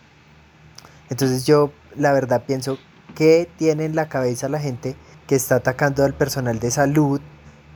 Entonces 1.09 1.47
yo 1.47 1.71
la 1.95 2.13
verdad 2.13 2.43
pienso 2.45 2.77
que 3.15 3.49
tiene 3.57 3.85
en 3.85 3.95
la 3.95 4.07
cabeza 4.07 4.49
la 4.49 4.59
gente 4.59 4.95
que 5.29 5.35
está 5.35 5.57
atacando 5.57 6.03
al 6.03 6.15
personal 6.15 6.57
de 6.57 6.71
salud, 6.71 7.21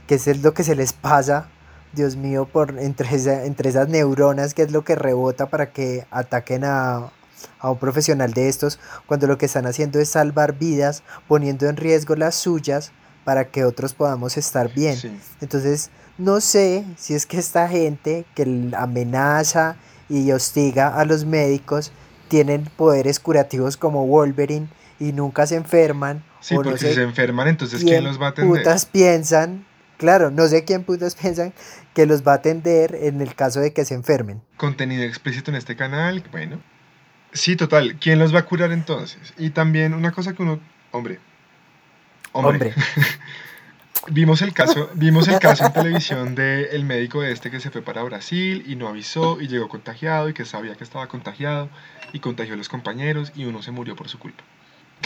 que 0.08 0.16
es 0.16 0.42
lo 0.42 0.56
que 0.56 0.64
se 0.64 0.76
les 0.76 0.92
pasa, 0.92 1.50
Dios 1.94 2.16
mío, 2.16 2.50
por 2.52 2.80
entre, 2.80 3.08
entre 3.46 3.70
esas 3.70 3.90
neuronas, 3.90 4.56
que 4.56 4.64
es 4.64 4.72
lo 4.72 4.84
que 4.84 4.96
rebota 4.96 5.52
para 5.52 5.72
que 5.72 6.08
ataquen 6.10 6.64
a, 6.64 7.12
a 7.60 7.70
un 7.70 7.78
profesional 7.78 8.34
de 8.34 8.50
estos 8.50 8.80
cuando 9.06 9.28
lo 9.28 9.38
que 9.38 9.46
están 9.46 9.68
haciendo 9.68 10.00
es 10.00 10.10
salvar 10.10 10.58
vidas, 10.58 11.04
poniendo 11.28 11.70
en 11.70 11.78
riesgo 11.78 12.16
las 12.16 12.34
suyas 12.34 12.92
para 13.24 13.46
que 13.52 13.66
otros 13.66 13.94
podamos 13.94 14.36
estar 14.36 14.74
bien. 14.74 15.22
Entonces, 15.40 15.92
no 16.18 16.42
sé 16.42 16.84
si 16.98 17.14
es 17.14 17.28
que 17.28 17.38
esta 17.38 17.68
gente 17.68 18.26
que 18.34 18.72
amenaza 18.76 19.76
y 20.10 20.32
hostiga 20.32 20.88
a 21.00 21.06
los 21.06 21.24
médicos 21.24 21.92
tienen 22.30 22.68
poderes 22.76 23.20
curativos 23.20 23.78
como 23.78 24.08
Wolverine 24.08 24.70
y 25.00 25.12
nunca 25.12 25.46
se 25.46 25.56
enferman. 25.56 26.24
Sí, 26.44 26.56
porque 26.56 26.78
si 26.78 26.94
se 26.94 27.04
enferman, 27.04 27.48
entonces 27.48 27.82
¿quién, 27.86 28.04
los 28.04 28.22
va 28.22 28.26
a 28.26 28.30
atender? 28.32 28.60
Putas 28.60 28.86
piensan, 28.86 29.66
claro, 29.98 30.30
no 30.30 30.46
sé 30.48 30.66
quién 30.66 30.84
putas 30.84 31.16
piensan 31.16 31.54
que 31.94 32.06
los 32.06 32.28
va 32.28 32.34
a 32.34 32.36
atender 32.36 32.96
en 32.96 33.22
el 33.22 33.34
caso 33.34 33.62
de 33.62 33.72
que 33.72 33.86
se 33.86 33.94
enfermen. 33.94 34.42
Contenido 34.58 35.04
explícito 35.04 35.52
en 35.52 35.56
este 35.56 35.78
canal, 35.78 36.22
bueno. 36.34 36.60
Sí, 37.32 37.56
total. 37.56 37.96
¿Quién 37.98 38.20
los 38.20 38.36
va 38.36 38.40
a 38.40 38.46
curar 38.46 38.74
entonces? 38.74 39.34
Y 39.38 39.52
también 39.52 39.94
una 39.94 40.12
cosa 40.12 40.34
que 40.34 40.44
uno, 40.44 40.60
hombre, 40.92 41.20
hombre. 42.34 42.74
vimos 44.12 44.42
el 44.42 44.52
caso, 44.52 44.90
vimos 44.96 45.30
el 45.30 45.40
caso 45.40 45.66
en 45.66 45.72
televisión 45.72 46.36
del 46.36 46.66
el 46.74 46.84
médico 46.84 47.24
este 47.24 47.50
que 47.52 47.62
se 47.62 47.72
fue 47.72 47.82
para 47.82 48.04
Brasil 48.04 48.66
y 48.68 48.76
no 48.76 48.90
avisó 48.90 49.40
y 49.40 49.48
llegó 49.48 49.70
contagiado 49.70 50.28
y 50.28 50.34
que 50.34 50.44
sabía 50.44 50.76
que 50.76 50.84
estaba 50.84 51.08
contagiado 51.08 51.70
y 52.12 52.20
contagió 52.20 52.56
a 52.56 52.58
los 52.58 52.68
compañeros 52.68 53.32
y 53.34 53.46
uno 53.46 53.64
se 53.64 53.72
murió 53.72 53.96
por 53.96 54.10
su 54.10 54.20
culpa. 54.20 54.44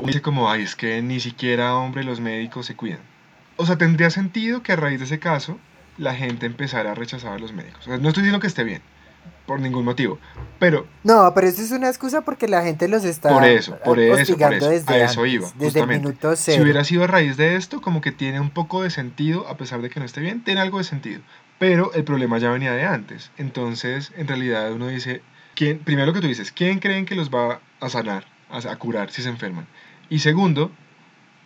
Dice 0.06 0.22
como, 0.22 0.50
ay, 0.50 0.64
es 0.64 0.76
que 0.76 1.02
ni 1.02 1.20
siquiera, 1.20 1.76
hombre, 1.76 2.04
los 2.04 2.20
médicos 2.20 2.66
se 2.66 2.76
cuidan. 2.76 3.00
O 3.56 3.66
sea, 3.66 3.78
tendría 3.78 4.10
sentido 4.10 4.62
que 4.62 4.74
a 4.74 4.76
raíz 4.76 5.00
de 5.00 5.06
ese 5.06 5.20
caso 5.20 5.58
la 5.98 6.14
gente 6.14 6.46
empezara 6.46 6.92
a 6.92 6.96
rechazar 6.96 7.34
a 7.34 7.40
los 7.40 7.54
médicos. 7.54 7.88
no 7.88 7.96
estoy 7.96 8.24
diciendo 8.24 8.40
que 8.40 8.48
esté 8.48 8.64
bien, 8.64 8.82
por 9.48 9.60
ningún 9.60 9.84
motivo. 9.84 10.20
Pero. 10.60 10.86
No, 11.04 11.34
pero 11.34 11.48
eso 11.48 11.62
es 11.62 11.72
una 11.72 11.88
excusa 11.88 12.22
porque 12.22 12.48
la 12.48 12.64
gente 12.64 12.88
los 12.88 13.04
está. 13.04 13.30
Por 13.30 13.44
eso, 13.46 13.78
por 13.84 14.00
eso, 14.00 14.38
por 14.38 14.54
eso. 14.54 14.70
Desde 14.70 14.94
a 14.94 15.06
eso 15.06 15.26
iba. 15.26 15.50
Desde 15.56 15.80
el 15.80 15.88
minuto 15.88 16.36
cero. 16.36 16.58
Si 16.58 16.62
hubiera 16.62 16.84
sido 16.84 17.04
a 17.04 17.08
raíz 17.08 17.38
de 17.38 17.56
esto, 17.56 17.82
como 17.82 18.02
que 18.02 18.12
tiene 18.12 18.40
un 18.40 18.52
poco 18.52 18.84
de 18.84 18.92
sentido, 18.92 19.48
a 19.48 19.58
pesar 19.58 19.82
de 19.82 19.90
que 19.90 20.00
no 20.00 20.06
esté 20.06 20.22
bien, 20.22 20.44
tiene 20.44 20.62
algo 20.62 20.78
de 20.78 20.84
sentido. 20.84 21.22
Pero 21.58 21.92
el 21.94 22.04
problema 22.04 22.38
ya 22.38 22.52
venía 22.52 22.74
de 22.74 22.86
antes. 22.86 23.32
Entonces, 23.38 24.12
en 24.16 24.28
realidad, 24.28 24.72
uno 24.72 24.88
dice. 24.88 25.22
¿quién, 25.58 25.80
primero 25.80 26.06
lo 26.06 26.14
que 26.14 26.22
tú 26.22 26.28
dices, 26.28 26.52
¿quién 26.52 26.80
creen 26.80 27.06
que 27.06 27.16
los 27.16 27.30
va 27.30 27.60
a 27.82 27.90
sanar, 27.90 28.26
a 28.50 28.76
curar 28.78 29.12
si 29.12 29.24
se 29.24 29.30
enferman? 29.30 29.68
Y 30.10 30.20
segundo, 30.20 30.72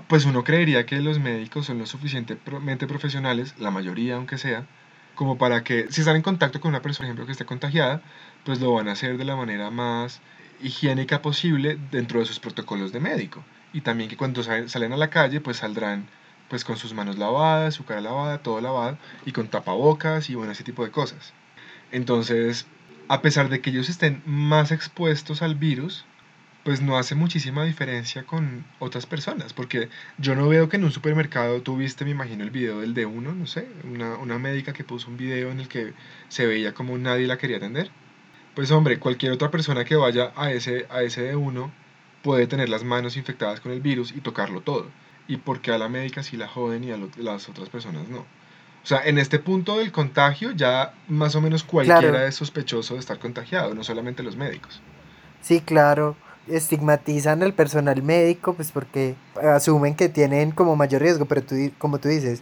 pues 0.08 0.26
uno 0.26 0.43
creería 0.43 0.86
que 0.86 1.00
los 1.00 1.19
médicos 1.19 1.65
son 1.65 1.80
lo 1.80 1.86
suficientemente 1.86 2.88
profesionales, 2.88 3.56
la 3.58 3.71
mayoría 3.71 4.15
aunque 4.15 4.38
sea, 4.38 4.67
como 5.15 5.38
para 5.38 5.63
que 5.63 5.88
si 5.89 6.02
están 6.02 6.15
en 6.15 6.21
contacto 6.21 6.62
con 6.62 6.69
una 6.69 6.82
persona, 6.82 7.08
por 7.08 7.10
ejemplo, 7.10 7.26
que 7.26 7.32
esté 7.32 7.45
contagiada, 7.45 8.02
pues 8.43 8.60
lo 8.60 8.74
van 8.74 8.88
a 8.88 8.93
hacer 8.93 9.17
de 9.17 9.26
la 9.26 9.36
manera 9.36 9.71
más 9.71 10.21
higiénica 10.62 11.21
posible 11.21 11.78
dentro 11.91 12.19
de 12.19 12.26
sus 12.26 12.39
protocolos 12.39 12.91
de 12.91 13.00
médico. 13.00 13.43
Y 13.74 13.82
también 13.82 14.10
que 14.10 14.17
cuando 14.17 14.43
salen 14.43 14.93
a 14.93 14.97
la 14.97 15.10
calle, 15.10 15.41
pues 15.41 15.58
saldrán 15.58 16.08
pues 16.50 16.65
con 16.65 16.78
sus 16.78 16.93
manos 16.93 17.17
lavadas, 17.17 17.74
su 17.74 17.86
cara 17.86 18.02
lavada, 18.02 18.39
todo 18.39 18.60
lavado, 18.60 18.97
y 19.26 19.32
con 19.32 19.47
tapabocas 19.47 20.30
y 20.30 20.36
bueno, 20.36 20.52
ese 20.52 20.65
tipo 20.65 20.84
de 20.84 20.91
cosas. 20.91 21.34
Entonces, 21.91 22.67
a 23.08 23.21
pesar 23.21 23.50
de 23.50 23.62
que 23.62 23.69
ellos 23.69 23.89
estén 23.89 24.21
más 24.26 24.71
expuestos 24.71 25.41
al 25.41 25.56
virus, 25.56 26.06
pues 26.63 26.82
no 26.82 26.97
hace 26.97 27.15
muchísima 27.15 27.65
diferencia 27.65 28.24
con 28.24 28.63
otras 28.80 29.06
personas, 29.06 29.54
porque 29.54 29.89
yo 30.17 30.36
no 30.36 30.47
veo 30.47 30.69
que 30.69 30.78
en 30.78 30.84
un 30.84 30.91
supermercado 30.91 31.62
tú 31.62 31.78
viste, 31.78 32.06
me 32.06 32.12
imagino, 32.12 32.43
el 32.43 32.52
video 32.52 32.82
del 32.82 32.93
de 32.93 33.06
uno, 33.06 33.34
no 33.34 33.47
sé, 33.47 33.67
una, 33.84 34.15
una 34.17 34.38
médica 34.38 34.74
que 34.74 34.84
puso 34.84 35.10
un 35.10 35.17
video 35.17 35.52
en 35.52 35.60
el 35.60 35.67
que 35.67 35.93
se 36.30 36.45
veía 36.45 36.74
como 36.74 36.97
nadie 36.97 37.26
la 37.26 37.38
quería 37.38 37.58
atender. 37.58 37.89
Pues 38.56 38.69
hombre, 38.71 39.00
cualquier 39.00 39.32
otra 39.32 39.50
persona 39.50 39.86
que 39.86 39.95
vaya 39.95 40.34
a 40.36 40.52
ese, 40.52 40.86
a 40.89 41.02
ese 41.02 41.24
de 41.24 41.36
uno 41.36 41.71
puede 42.21 42.45
tener 42.47 42.69
las 42.69 42.84
manos 42.84 43.17
infectadas 43.17 43.60
con 43.60 43.71
el 43.71 43.82
virus 43.82 44.12
y 44.12 44.21
tocarlo 44.21 44.62
todo. 44.62 44.86
¿Y 45.28 45.38
porque 45.38 45.71
a 45.71 45.78
la 45.78 45.89
médica 45.89 46.21
sí 46.21 46.38
la 46.38 46.47
joden 46.47 46.84
y 46.84 46.91
a 46.91 47.00
las 47.17 47.50
otras 47.50 47.69
personas 47.69 48.08
no? 48.10 48.19
O 48.84 48.88
sea, 48.88 49.06
en 49.06 49.17
este 49.17 49.39
punto 49.39 49.78
del 49.78 49.91
contagio 49.91 50.52
ya 50.52 50.93
más 51.08 51.36
o 51.36 51.41
menos 51.41 51.63
cualquiera 51.63 52.26
es 52.26 52.36
sospechoso 52.36 52.95
de 52.95 53.00
estar 53.00 53.19
contagiado, 53.19 53.74
no 53.74 53.84
solamente 53.84 54.24
los 54.24 54.36
médicos. 54.36 54.82
Sí, 55.41 55.62
claro. 55.62 56.15
Estigmatizan 56.47 57.43
al 57.43 57.54
personal 57.54 58.01
médico 58.04 58.54
pues 58.54 58.71
porque 58.71 59.15
asumen 59.41 59.95
que 59.95 60.10
tienen 60.10 60.51
como 60.51 60.75
mayor 60.75 61.01
riesgo, 61.01 61.25
pero 61.25 61.43
tú, 61.43 61.56
como 61.77 61.99
tú 61.99 62.10
dices, 62.10 62.41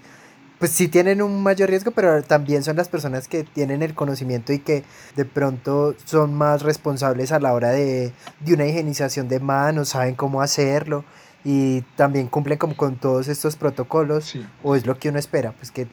pues 0.60 0.72
sí 0.72 0.90
tienen 0.90 1.22
un 1.22 1.42
mayor 1.42 1.70
riesgo, 1.70 1.92
pero 1.92 2.22
también 2.22 2.64
son 2.64 2.76
las 2.76 2.90
personas 2.90 3.28
que 3.28 3.44
tienen 3.44 3.82
el 3.82 3.96
conocimiento 3.96 4.52
y 4.52 4.60
que 4.60 4.84
de 5.16 5.26
pronto 5.26 5.96
son 6.06 6.34
más 6.34 6.64
responsables 6.64 7.32
a 7.32 7.40
la 7.40 7.54
hora 7.54 7.70
de, 7.70 8.12
de 8.42 8.54
una 8.54 8.66
higienización 8.66 9.30
de 9.30 9.40
manos, 9.40 9.90
saben 9.90 10.16
cómo 10.16 10.42
hacerlo 10.42 11.06
y 11.44 11.82
también 11.96 12.28
cumplen 12.28 12.58
como 12.58 12.76
con 12.76 12.98
todos 12.98 13.30
estos 13.30 13.56
protocolos 13.56 14.36
o 14.62 14.76
es 14.76 14.86
lo 14.86 15.00
que 15.00 15.10
uno 15.10 15.20
espera, 15.20 15.54
pues 15.54 15.72
que 15.72 15.88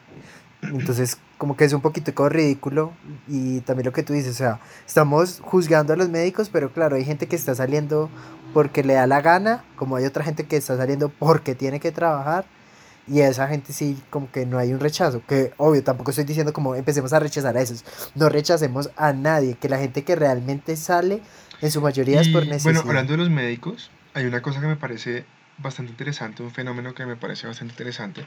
entonces 0.62 1.18
como 1.38 1.56
que 1.56 1.64
es 1.64 1.72
un 1.72 1.80
poquito 1.80 2.28
ridículo 2.28 2.92
y 3.28 3.60
también 3.60 3.86
lo 3.86 3.92
que 3.92 4.02
tú 4.02 4.12
dices, 4.12 4.32
o 4.32 4.38
sea, 4.38 4.60
estamos 4.86 5.40
juzgando 5.42 5.92
a 5.92 5.96
los 5.96 6.08
médicos, 6.08 6.48
pero 6.50 6.72
claro, 6.72 6.96
hay 6.96 7.04
gente 7.04 7.26
que 7.26 7.36
está 7.36 7.54
saliendo 7.54 8.08
porque 8.54 8.82
le 8.82 8.94
da 8.94 9.06
la 9.06 9.20
gana, 9.20 9.64
como 9.76 9.96
hay 9.96 10.04
otra 10.04 10.24
gente 10.24 10.44
que 10.46 10.56
está 10.56 10.76
saliendo 10.76 11.08
porque 11.10 11.54
tiene 11.54 11.80
que 11.80 11.92
trabajar 11.92 12.46
y 13.06 13.20
a 13.20 13.28
esa 13.28 13.46
gente 13.48 13.72
sí 13.72 14.02
como 14.10 14.30
que 14.32 14.46
no 14.46 14.58
hay 14.58 14.72
un 14.72 14.80
rechazo, 14.80 15.22
que 15.26 15.52
obvio 15.58 15.84
tampoco 15.84 16.10
estoy 16.10 16.24
diciendo 16.24 16.52
como 16.52 16.74
empecemos 16.74 17.12
a 17.12 17.18
rechazar 17.18 17.56
a 17.56 17.60
esos, 17.60 17.84
no 18.14 18.28
rechacemos 18.28 18.90
a 18.96 19.12
nadie, 19.12 19.56
que 19.60 19.68
la 19.68 19.78
gente 19.78 20.04
que 20.04 20.16
realmente 20.16 20.76
sale 20.76 21.20
en 21.60 21.70
su 21.70 21.80
mayoría 21.80 22.20
es 22.20 22.28
por 22.28 22.46
necesidad. 22.46 22.72
Bueno, 22.72 22.80
hablando 22.80 23.12
de 23.12 23.18
los 23.18 23.30
médicos, 23.30 23.90
hay 24.14 24.24
una 24.24 24.40
cosa 24.42 24.60
que 24.60 24.66
me 24.66 24.76
parece 24.76 25.24
bastante 25.58 25.92
interesante, 25.92 26.42
un 26.42 26.50
fenómeno 26.50 26.94
que 26.94 27.06
me 27.06 27.16
parece 27.16 27.46
bastante 27.46 27.72
interesante, 27.72 28.26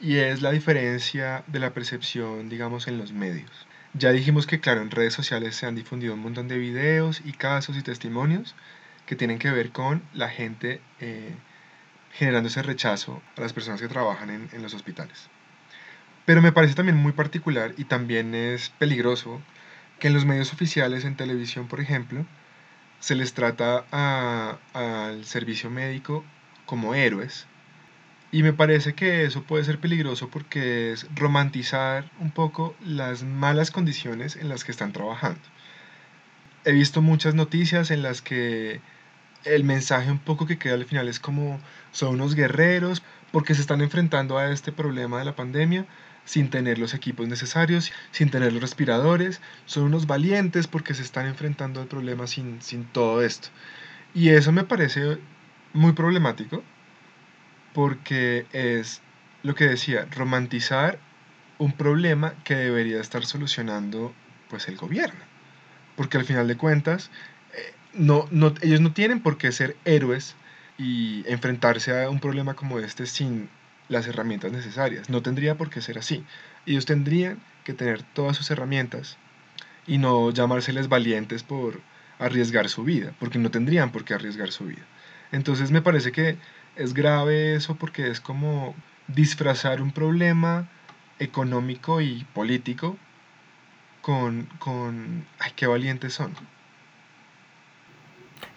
y 0.00 0.16
es 0.16 0.42
la 0.42 0.50
diferencia 0.50 1.44
de 1.46 1.58
la 1.58 1.72
percepción, 1.74 2.48
digamos, 2.48 2.88
en 2.88 2.98
los 2.98 3.12
medios. 3.12 3.50
Ya 3.94 4.12
dijimos 4.12 4.46
que, 4.46 4.60
claro, 4.60 4.82
en 4.82 4.90
redes 4.90 5.14
sociales 5.14 5.56
se 5.56 5.66
han 5.66 5.74
difundido 5.74 6.14
un 6.14 6.20
montón 6.20 6.48
de 6.48 6.58
videos 6.58 7.22
y 7.24 7.32
casos 7.32 7.76
y 7.76 7.82
testimonios 7.82 8.54
que 9.06 9.16
tienen 9.16 9.38
que 9.38 9.50
ver 9.50 9.70
con 9.72 10.02
la 10.12 10.28
gente 10.28 10.80
eh, 11.00 11.34
generando 12.12 12.48
ese 12.48 12.62
rechazo 12.62 13.22
a 13.36 13.40
las 13.40 13.52
personas 13.52 13.80
que 13.80 13.88
trabajan 13.88 14.30
en, 14.30 14.48
en 14.52 14.62
los 14.62 14.74
hospitales. 14.74 15.28
Pero 16.26 16.42
me 16.42 16.52
parece 16.52 16.74
también 16.74 16.98
muy 16.98 17.12
particular 17.12 17.72
y 17.78 17.84
también 17.84 18.34
es 18.34 18.68
peligroso 18.78 19.40
que 19.98 20.08
en 20.08 20.14
los 20.14 20.26
medios 20.26 20.52
oficiales, 20.52 21.04
en 21.04 21.16
televisión, 21.16 21.68
por 21.68 21.80
ejemplo, 21.80 22.26
se 23.00 23.14
les 23.14 23.32
trata 23.34 23.84
al 24.72 25.24
servicio 25.24 25.70
médico 25.70 26.24
como 26.66 26.94
héroes. 26.94 27.46
Y 28.30 28.42
me 28.42 28.52
parece 28.52 28.94
que 28.94 29.24
eso 29.24 29.42
puede 29.42 29.64
ser 29.64 29.78
peligroso 29.80 30.28
porque 30.28 30.92
es 30.92 31.06
romantizar 31.14 32.10
un 32.20 32.30
poco 32.30 32.76
las 32.84 33.22
malas 33.22 33.70
condiciones 33.70 34.36
en 34.36 34.48
las 34.48 34.64
que 34.64 34.72
están 34.72 34.92
trabajando. 34.92 35.40
He 36.64 36.72
visto 36.72 37.00
muchas 37.00 37.34
noticias 37.34 37.90
en 37.90 38.02
las 38.02 38.20
que 38.20 38.80
el 39.44 39.64
mensaje 39.64 40.10
un 40.10 40.18
poco 40.18 40.46
que 40.46 40.58
queda 40.58 40.74
al 40.74 40.84
final 40.84 41.08
es 41.08 41.20
como 41.20 41.60
son 41.92 42.14
unos 42.14 42.34
guerreros 42.34 43.02
porque 43.32 43.54
se 43.54 43.62
están 43.62 43.80
enfrentando 43.80 44.36
a 44.38 44.50
este 44.50 44.72
problema 44.72 45.18
de 45.18 45.24
la 45.24 45.36
pandemia 45.36 45.86
sin 46.24 46.50
tener 46.50 46.78
los 46.78 46.92
equipos 46.92 47.26
necesarios, 47.28 47.92
sin 48.10 48.30
tener 48.30 48.52
los 48.52 48.60
respiradores, 48.60 49.40
son 49.64 49.84
unos 49.84 50.06
valientes 50.06 50.66
porque 50.66 50.92
se 50.92 51.02
están 51.02 51.26
enfrentando 51.26 51.80
al 51.80 51.88
problema 51.88 52.26
sin, 52.26 52.60
sin 52.60 52.84
todo 52.84 53.22
esto. 53.22 53.48
Y 54.14 54.30
eso 54.30 54.52
me 54.52 54.64
parece 54.64 55.18
muy 55.72 55.92
problemático 55.92 56.62
porque 57.74 58.46
es 58.52 59.00
lo 59.42 59.54
que 59.54 59.64
decía, 59.68 60.06
romantizar 60.10 60.98
un 61.58 61.72
problema 61.72 62.34
que 62.44 62.54
debería 62.54 63.00
estar 63.00 63.24
solucionando 63.24 64.14
pues 64.48 64.68
el 64.68 64.76
gobierno. 64.76 65.20
Porque 65.96 66.16
al 66.16 66.24
final 66.24 66.46
de 66.48 66.56
cuentas, 66.56 67.10
eh, 67.54 67.74
no, 67.92 68.28
no, 68.30 68.54
ellos 68.62 68.80
no 68.80 68.92
tienen 68.92 69.20
por 69.20 69.38
qué 69.38 69.52
ser 69.52 69.76
héroes 69.84 70.36
y 70.76 71.24
enfrentarse 71.26 72.02
a 72.02 72.08
un 72.08 72.20
problema 72.20 72.54
como 72.54 72.78
este 72.78 73.06
sin 73.06 73.48
las 73.88 74.06
herramientas 74.06 74.52
necesarias. 74.52 75.10
No 75.10 75.22
tendría 75.22 75.56
por 75.56 75.70
qué 75.70 75.80
ser 75.80 75.98
así. 75.98 76.24
Ellos 76.66 76.86
tendrían 76.86 77.40
que 77.64 77.74
tener 77.74 78.02
todas 78.02 78.36
sus 78.36 78.50
herramientas 78.50 79.16
y 79.86 79.98
no 79.98 80.30
llamárseles 80.30 80.88
valientes 80.88 81.42
por 81.42 81.80
arriesgar 82.18 82.68
su 82.68 82.84
vida, 82.84 83.12
porque 83.18 83.38
no 83.38 83.50
tendrían 83.50 83.90
por 83.90 84.04
qué 84.04 84.14
arriesgar 84.14 84.50
su 84.50 84.64
vida. 84.66 84.82
Entonces 85.32 85.70
me 85.70 85.82
parece 85.82 86.12
que 86.12 86.38
es 86.76 86.94
grave 86.94 87.54
eso 87.54 87.74
porque 87.74 88.10
es 88.10 88.20
como 88.20 88.74
disfrazar 89.08 89.82
un 89.82 89.92
problema 89.92 90.68
económico 91.18 92.00
y 92.00 92.24
político 92.34 92.96
con, 94.02 94.48
con 94.58 95.26
ay, 95.38 95.52
qué 95.56 95.66
valientes 95.66 96.14
son. 96.14 96.32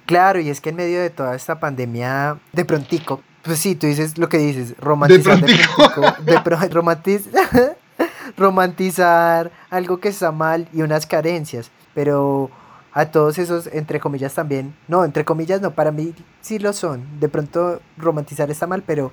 Claro, 0.06 0.40
y 0.40 0.50
es 0.50 0.62
que 0.62 0.70
en 0.70 0.76
medio 0.76 1.02
de 1.02 1.10
toda 1.10 1.36
esta 1.36 1.60
pandemia, 1.60 2.38
de 2.52 2.66
prontico, 2.66 3.22
pues 3.44 3.60
sí, 3.60 3.76
tú 3.76 3.88
dices 3.88 4.18
lo 4.18 4.30
que 4.30 4.38
dices, 4.38 4.76
romantizar 4.78 5.40
de 5.40 5.48
de 5.48 6.38
romantizar 8.38 9.52
algo 9.70 10.00
que 10.00 10.10
está 10.10 10.32
mal 10.32 10.68
y 10.74 10.82
unas 10.82 11.06
carencias, 11.06 11.72
pero 11.94 12.52
a 12.94 13.06
todos 13.06 13.38
esos, 13.38 13.68
entre 13.68 14.00
comillas 14.00 14.34
también, 14.34 14.76
no, 14.88 15.06
entre 15.06 15.24
comillas 15.26 15.62
no, 15.62 15.72
para 15.72 15.92
mí 15.92 16.14
sí 16.42 16.60
lo 16.60 16.74
son, 16.74 17.20
de 17.20 17.30
pronto 17.30 17.82
romantizar 17.98 18.52
está 18.52 18.68
mal, 18.68 18.84
pero 18.86 19.12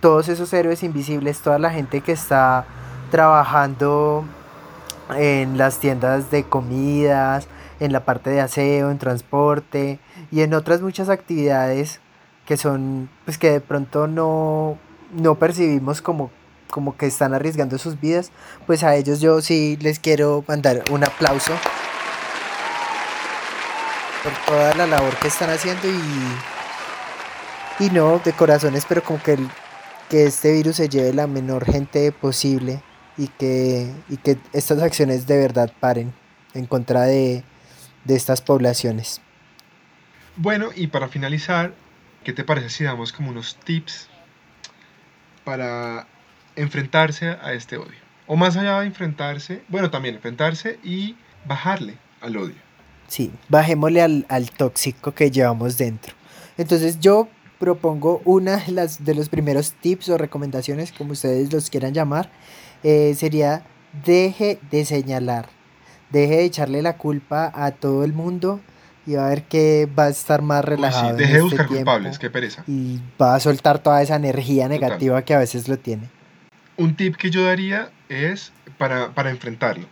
todos 0.00 0.28
esos 0.28 0.52
héroes 0.52 0.82
invisibles, 0.82 1.40
toda 1.40 1.58
la 1.58 1.70
gente 1.70 2.02
que 2.02 2.12
está 2.12 2.66
trabajando 3.10 4.24
en 5.16 5.56
las 5.56 5.78
tiendas 5.78 6.30
de 6.30 6.44
comidas, 6.44 7.48
en 7.80 7.92
la 7.92 8.04
parte 8.04 8.30
de 8.30 8.40
aseo, 8.40 8.90
en 8.90 8.98
transporte 8.98 9.98
y 10.30 10.42
en 10.42 10.54
otras 10.54 10.82
muchas 10.82 11.08
actividades 11.08 12.00
que 12.46 12.56
son, 12.56 13.08
pues 13.24 13.38
que 13.38 13.50
de 13.50 13.60
pronto 13.60 14.06
no, 14.06 14.76
no 15.14 15.36
percibimos 15.36 16.02
como, 16.02 16.30
como 16.70 16.96
que 16.96 17.06
están 17.06 17.32
arriesgando 17.32 17.78
sus 17.78 17.98
vidas, 17.98 18.30
pues 18.66 18.82
a 18.84 18.94
ellos 18.96 19.20
yo 19.20 19.40
sí 19.40 19.78
les 19.80 19.98
quiero 19.98 20.44
mandar 20.46 20.84
un 20.90 21.04
aplauso 21.04 21.52
por 24.24 24.32
toda 24.46 24.74
la 24.74 24.86
labor 24.86 25.14
que 25.18 25.28
están 25.28 25.50
haciendo 25.50 25.86
y, 25.86 26.00
y 27.84 27.90
no, 27.90 28.18
de 28.24 28.32
corazón 28.32 28.74
espero 28.74 29.04
como 29.04 29.22
que, 29.22 29.36
que 30.08 30.24
este 30.24 30.52
virus 30.52 30.76
se 30.76 30.88
lleve 30.88 31.12
la 31.12 31.26
menor 31.26 31.70
gente 31.70 32.10
posible 32.10 32.82
y 33.18 33.28
que, 33.28 33.92
y 34.08 34.16
que 34.16 34.38
estas 34.54 34.80
acciones 34.82 35.26
de 35.26 35.38
verdad 35.38 35.70
paren 35.78 36.14
en 36.54 36.64
contra 36.66 37.02
de, 37.02 37.44
de 38.04 38.16
estas 38.16 38.40
poblaciones. 38.40 39.20
Bueno, 40.36 40.70
y 40.74 40.86
para 40.86 41.08
finalizar, 41.08 41.74
¿qué 42.24 42.32
te 42.32 42.44
parece 42.44 42.70
si 42.70 42.84
damos 42.84 43.12
como 43.12 43.30
unos 43.30 43.56
tips 43.56 44.08
para 45.44 46.06
enfrentarse 46.56 47.36
a 47.42 47.52
este 47.52 47.76
odio? 47.76 48.02
O 48.26 48.36
más 48.36 48.56
allá 48.56 48.80
de 48.80 48.86
enfrentarse, 48.86 49.62
bueno, 49.68 49.90
también 49.90 50.14
enfrentarse 50.14 50.78
y 50.82 51.16
bajarle 51.44 51.98
al 52.22 52.38
odio. 52.38 52.63
Sí, 53.08 53.30
bajémosle 53.48 54.02
al, 54.02 54.26
al 54.28 54.50
tóxico 54.50 55.12
que 55.12 55.30
llevamos 55.30 55.78
dentro. 55.78 56.14
Entonces 56.56 57.00
yo 57.00 57.28
propongo 57.58 58.20
una 58.24 58.58
de, 58.58 58.72
las, 58.72 59.04
de 59.04 59.14
los 59.14 59.28
primeros 59.28 59.72
tips 59.72 60.08
o 60.10 60.18
recomendaciones, 60.18 60.92
como 60.92 61.12
ustedes 61.12 61.52
los 61.52 61.70
quieran 61.70 61.94
llamar, 61.94 62.30
eh, 62.82 63.14
sería 63.16 63.64
deje 64.04 64.58
de 64.70 64.84
señalar, 64.84 65.48
deje 66.10 66.36
de 66.36 66.44
echarle 66.44 66.82
la 66.82 66.96
culpa 66.96 67.50
a 67.54 67.70
todo 67.70 68.04
el 68.04 68.12
mundo 68.12 68.60
y 69.06 69.14
va 69.14 69.26
a 69.26 69.28
ver 69.30 69.44
que 69.44 69.88
va 69.98 70.04
a 70.04 70.08
estar 70.08 70.42
más 70.42 70.64
relajado. 70.64 71.16
deje 71.16 71.32
de 71.32 71.38
este 71.38 71.42
buscar 71.42 71.66
culpables, 71.68 72.18
qué 72.18 72.30
pereza. 72.30 72.64
Y 72.66 73.00
va 73.20 73.34
a 73.34 73.40
soltar 73.40 73.78
toda 73.78 74.02
esa 74.02 74.16
energía 74.16 74.68
negativa 74.68 75.22
que 75.22 75.34
a 75.34 75.38
veces 75.38 75.68
lo 75.68 75.78
tiene. 75.78 76.10
Un 76.76 76.96
tip 76.96 77.16
que 77.16 77.30
yo 77.30 77.44
daría 77.44 77.90
es 78.08 78.52
para, 78.78 79.14
para 79.14 79.30
enfrentarlo, 79.30 79.86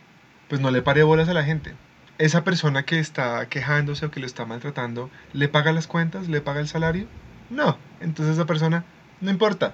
pues 0.49 0.59
no 0.59 0.69
le 0.71 0.81
pare 0.81 1.03
bolas 1.03 1.29
a 1.29 1.33
la 1.33 1.43
gente 1.43 1.73
esa 2.17 2.43
persona 2.43 2.83
que 2.83 2.99
está 2.99 3.47
quejándose 3.49 4.05
o 4.05 4.11
que 4.11 4.19
lo 4.19 4.25
está 4.25 4.45
maltratando, 4.45 5.09
¿le 5.33 5.47
paga 5.47 5.71
las 5.71 5.87
cuentas? 5.87 6.27
¿Le 6.27 6.41
paga 6.41 6.59
el 6.59 6.67
salario? 6.67 7.07
No. 7.49 7.77
Entonces 8.01 8.35
esa 8.35 8.45
persona, 8.45 8.85
no 9.21 9.31
importa. 9.31 9.73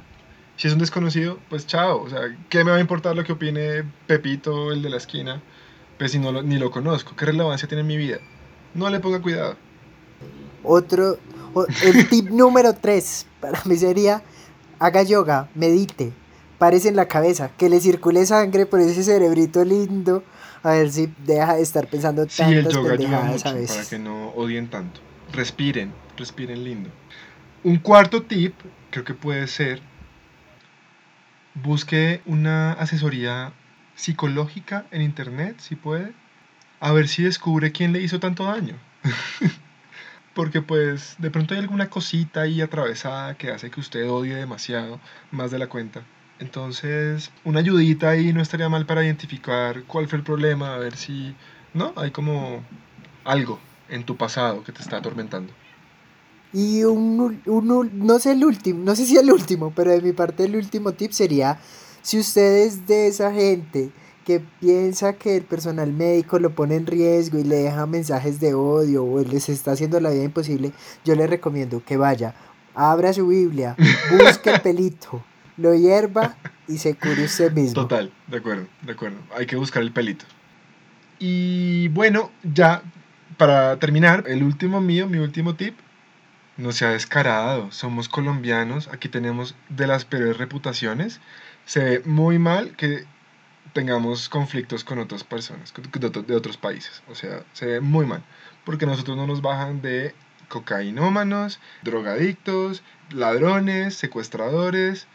Si 0.56 0.68
es 0.68 0.74
un 0.74 0.80
desconocido, 0.80 1.40
pues 1.50 1.68
chao. 1.68 2.02
O 2.02 2.10
sea, 2.10 2.22
¿qué 2.50 2.64
me 2.64 2.72
va 2.72 2.78
a 2.78 2.82
importar 2.82 3.16
lo 3.16 3.24
que 3.24 3.34
opine 3.34 3.84
Pepito, 4.08 4.72
el 4.72 4.82
de 4.82 4.90
la 4.90 4.98
esquina? 4.98 5.42
Pues 5.98 6.12
si 6.12 6.20
no 6.20 6.42
ni 6.42 6.58
lo 6.58 6.72
conozco. 6.72 7.16
¿Qué 7.16 7.26
relevancia 7.26 7.68
tiene 7.68 7.82
en 7.82 7.88
mi 7.88 7.98
vida? 7.98 8.18
No 8.74 8.90
le 8.90 9.00
ponga 9.00 9.22
cuidado. 9.22 9.56
Otro, 10.64 11.18
el 11.84 12.10
tip 12.10 12.30
número 12.30 12.74
3 12.74 13.26
para 13.40 13.62
mí 13.66 13.76
sería, 13.78 14.22
haga 14.80 15.04
yoga, 15.04 15.50
medite, 15.56 16.14
parece 16.60 16.90
en 16.90 16.96
la 16.96 17.08
cabeza, 17.08 17.50
que 17.58 17.70
le 17.70 17.80
circule 17.80 18.26
sangre 18.28 18.68
por 18.68 18.80
ese 18.80 19.04
cerebrito 19.04 19.66
lindo 19.66 20.24
a 20.62 20.72
ver 20.72 20.92
si 20.92 21.12
deja 21.26 21.56
de 21.56 21.62
estar 21.62 21.88
pensando 21.88 22.26
tantas 22.28 22.48
sí, 22.48 22.54
el 22.54 22.68
yoga 22.68 22.92
pendejadas 22.92 23.46
a 23.46 23.54
Para 23.54 23.90
que 23.90 23.98
no 24.00 24.30
odien 24.30 24.70
tanto. 24.70 25.00
Respiren, 25.32 25.94
respiren 26.18 26.64
lindo. 26.64 26.90
Un 27.64 27.78
cuarto 27.78 28.24
tip 28.24 28.54
creo 28.90 29.06
que 29.06 29.14
puede 29.14 29.48
ser 29.48 29.82
busque 31.56 32.22
una 32.26 32.74
asesoría 32.74 33.54
psicológica 33.96 34.86
en 34.92 35.02
internet, 35.02 35.60
si 35.60 35.76
puede, 35.76 36.14
a 36.80 36.92
ver 36.94 37.08
si 37.08 37.24
descubre 37.24 37.72
quién 37.72 37.92
le 37.92 38.02
hizo 38.02 38.20
tanto 38.20 38.46
daño. 38.46 38.76
Porque 40.34 40.62
pues 40.62 41.16
de 41.18 41.32
pronto 41.32 41.54
hay 41.54 41.60
alguna 41.60 41.90
cosita 41.90 42.42
ahí 42.42 42.62
atravesada 42.62 43.36
que 43.36 43.52
hace 43.52 43.70
que 43.70 43.80
usted 43.80 44.10
odie 44.10 44.36
demasiado, 44.36 45.00
más 45.32 45.52
de 45.52 45.60
la 45.60 45.68
cuenta. 45.68 46.04
Entonces, 46.40 47.32
una 47.44 47.60
ayudita 47.60 48.10
ahí 48.10 48.32
no 48.32 48.42
estaría 48.42 48.70
mal 48.70 48.86
para 48.86 49.04
identificar 49.04 49.84
cuál 49.84 50.08
fue 50.08 50.20
el 50.20 50.24
problema, 50.24 50.74
a 50.74 50.78
ver 50.78 50.96
si, 50.96 51.36
¿no? 51.74 51.94
Hay 51.98 52.12
como 52.12 52.64
algo 53.26 53.60
en 53.90 54.06
tu 54.06 54.16
pasado 54.16 54.64
que 54.64 54.72
te 54.72 54.82
está 54.82 54.98
atormentando. 54.98 55.52
Y 56.54 56.84
un, 56.84 57.42
un, 57.46 57.92
no 57.94 58.20
sé 58.20 58.32
el 58.32 58.44
último, 58.44 58.84
no 58.84 58.96
sé 58.96 59.06
si 59.06 59.18
el 59.18 59.32
último, 59.32 59.72
pero 59.76 59.92
de 59.92 60.02
mi 60.02 60.14
parte 60.14 60.46
el 60.46 60.56
último 60.56 60.94
tip 60.94 61.12
sería, 61.12 61.60
si 62.02 62.18
ustedes 62.18 62.88
de 62.88 63.08
esa 63.08 63.32
gente 63.32 63.92
que 64.26 64.40
piensa 64.40 65.14
que 65.14 65.36
el 65.38 65.44
personal 65.44 65.92
médico 65.92 66.40
lo 66.40 66.56
pone 66.56 66.76
en 66.76 66.88
riesgo 66.88 67.38
y 67.38 67.44
le 67.44 67.58
deja 67.58 67.86
mensajes 67.86 68.40
de 68.40 68.54
odio 68.54 69.04
o 69.04 69.20
les 69.24 69.50
está 69.50 69.74
haciendo 69.74 70.00
la 70.00 70.10
vida 70.10 70.24
imposible, 70.24 70.72
yo 71.04 71.16
les 71.16 71.30
recomiendo 71.30 71.84
que 71.84 71.98
vaya, 71.98 72.34
abra 72.74 73.12
su 73.14 73.28
Biblia, 73.28 73.76
busque 74.12 74.52
el 74.52 74.62
pelito, 74.64 75.24
lo 75.60 75.76
hierva 75.76 76.38
y 76.68 76.78
se 76.78 76.96
cure 76.96 77.26
usted 77.26 77.52
mismo. 77.52 77.74
Total, 77.74 78.12
de 78.28 78.38
acuerdo, 78.38 78.68
de 78.82 78.92
acuerdo. 78.92 79.18
Hay 79.36 79.46
que 79.46 79.56
buscar 79.56 79.84
el 79.84 79.92
pelito. 79.92 80.26
Y 81.20 81.90
bueno, 81.90 82.32
ya 82.44 82.82
para 83.38 83.78
terminar, 83.78 84.24
el 84.28 84.44
último 84.44 84.82
mío, 84.82 85.08
mi 85.08 85.18
último 85.18 85.56
tip, 85.56 85.78
no 86.58 86.72
sea 86.72 86.90
descarado. 86.90 87.72
Somos 87.72 88.10
colombianos, 88.10 88.88
aquí 88.90 89.10
tenemos 89.10 89.56
de 89.70 89.88
las 89.88 90.06
peores 90.06 90.38
reputaciones. 90.38 91.20
Se 91.66 91.84
ve 91.84 92.02
muy 92.06 92.40
mal 92.40 92.76
que 92.76 93.06
tengamos 93.74 94.30
conflictos 94.30 94.84
con 94.84 95.00
otras 95.00 95.24
personas, 95.24 95.74
de 95.74 96.36
otros 96.36 96.58
países. 96.58 97.04
O 97.08 97.16
sea, 97.16 97.44
se 97.54 97.66
ve 97.66 97.80
muy 97.82 98.06
mal. 98.06 98.24
Porque 98.66 98.86
nosotros 98.86 99.16
no 99.16 99.28
nos 99.28 99.42
bajan 99.42 99.82
de 99.82 100.14
cocainómanos, 100.50 101.60
drogadictos, 101.84 102.84
ladrones, 103.12 103.96
secuestradores. 103.96 105.08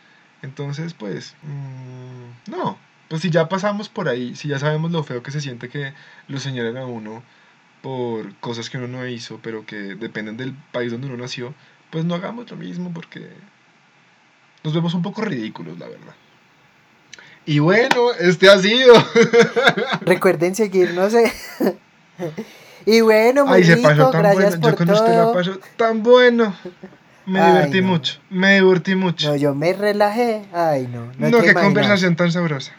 Entonces, 0.44 0.92
pues, 0.92 1.34
mm, 1.42 2.50
no, 2.50 2.78
pues 3.08 3.22
si 3.22 3.30
ya 3.30 3.48
pasamos 3.48 3.88
por 3.88 4.08
ahí, 4.08 4.36
si 4.36 4.48
ya 4.48 4.58
sabemos 4.58 4.92
lo 4.92 5.02
feo 5.02 5.22
que 5.22 5.30
se 5.30 5.40
siente 5.40 5.70
que 5.70 5.94
lo 6.28 6.38
señalen 6.38 6.76
a 6.76 6.84
uno 6.84 7.22
por 7.80 8.34
cosas 8.36 8.68
que 8.68 8.76
uno 8.76 8.86
no 8.86 9.06
hizo, 9.06 9.40
pero 9.42 9.64
que 9.64 9.76
dependen 9.94 10.36
del 10.36 10.52
país 10.70 10.92
donde 10.92 11.06
uno 11.06 11.16
nació, 11.16 11.54
pues 11.90 12.04
no 12.04 12.14
hagamos 12.14 12.50
lo 12.50 12.58
mismo 12.58 12.92
porque 12.92 13.26
nos 14.62 14.74
vemos 14.74 14.92
un 14.92 15.02
poco 15.02 15.22
ridículos, 15.22 15.78
la 15.78 15.88
verdad. 15.88 16.14
Y 17.46 17.58
bueno, 17.58 18.12
este 18.18 18.50
ha 18.50 18.58
sido. 18.58 18.94
Recuerden 20.02 20.54
seguirnos. 20.54 21.14
Eh. 21.14 21.32
y 22.86 23.00
bueno, 23.00 23.46
muy 23.46 23.56
Ay, 23.56 23.64
se 23.64 23.76
pasó 23.78 24.10
tan 24.10 24.32
bueno. 24.34 24.56
Yo 24.60 24.76
con 24.76 24.90
usted 24.90 25.16
la 25.16 25.32
paso 25.32 25.58
tan 25.76 26.02
bueno. 26.02 26.54
Me 27.26 27.44
divertí 27.46 27.80
mucho, 27.80 28.20
me 28.30 28.54
divertí 28.54 28.94
mucho. 28.94 29.30
No, 29.30 29.36
yo 29.36 29.54
me 29.54 29.72
relajé. 29.72 30.42
Ay, 30.52 30.88
no. 30.90 31.12
No, 31.18 31.40
qué 31.40 31.54
conversación 31.54 32.16
tan 32.16 32.30
sabrosa. 32.30 32.72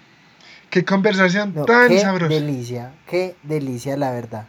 Qué 0.70 0.84
conversación 0.86 1.54
tan 1.66 1.90
qué 1.90 2.00
sabrosa. 2.00 2.34
delicia, 2.34 2.94
qué 3.08 3.36
delicia, 3.44 3.98
la 3.98 4.12
verdad. 4.12 4.48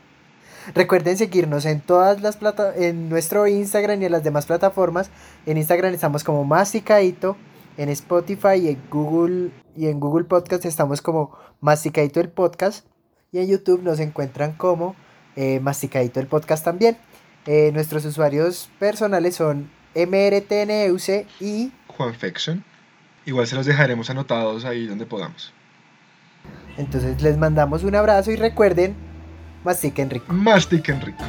Recuerden 0.74 1.16
seguirnos 1.16 1.64
en 1.64 1.80
todas 1.80 2.20
las 2.20 2.36
plata 2.36 2.72
en 2.76 3.08
nuestro 3.08 3.46
Instagram 3.46 4.02
y 4.02 4.06
en 4.06 4.12
las 4.12 4.24
demás 4.24 4.46
plataformas. 4.46 5.10
En 5.46 5.56
Instagram 5.56 5.94
estamos 5.94 6.24
como 6.24 6.44
Masticadito, 6.44 7.36
en 7.76 7.88
Spotify 7.90 8.56
y 8.60 8.68
en 8.70 8.82
Google 8.90 9.50
y 9.76 9.86
en 9.86 10.00
Google 10.00 10.24
Podcast 10.24 10.64
estamos 10.64 11.00
como 11.00 11.38
Masticadito 11.60 12.20
el 12.20 12.30
podcast 12.30 12.86
y 13.30 13.38
en 13.38 13.48
YouTube 13.48 13.82
nos 13.82 14.00
encuentran 14.00 14.52
como 14.52 14.96
eh, 15.36 15.60
Masticadito 15.60 16.18
el 16.18 16.26
podcast 16.26 16.64
también. 16.64 16.96
Eh, 17.46 17.70
nuestros 17.72 18.04
usuarios 18.04 18.68
personales 18.80 19.36
son 19.36 19.70
MRTNUC 19.96 21.26
y 21.40 21.72
Juanfection. 21.88 22.62
Igual 23.24 23.46
se 23.46 23.56
los 23.56 23.66
dejaremos 23.66 24.10
anotados 24.10 24.64
ahí 24.64 24.86
donde 24.86 25.06
podamos. 25.06 25.52
Entonces 26.76 27.20
les 27.22 27.38
mandamos 27.38 27.82
un 27.82 27.94
abrazo 27.94 28.30
y 28.30 28.36
recuerden, 28.36 28.94
mastiquen 29.64 30.10
rico. 30.10 30.32
Mastiquen 30.32 31.00
rico. 31.00 31.24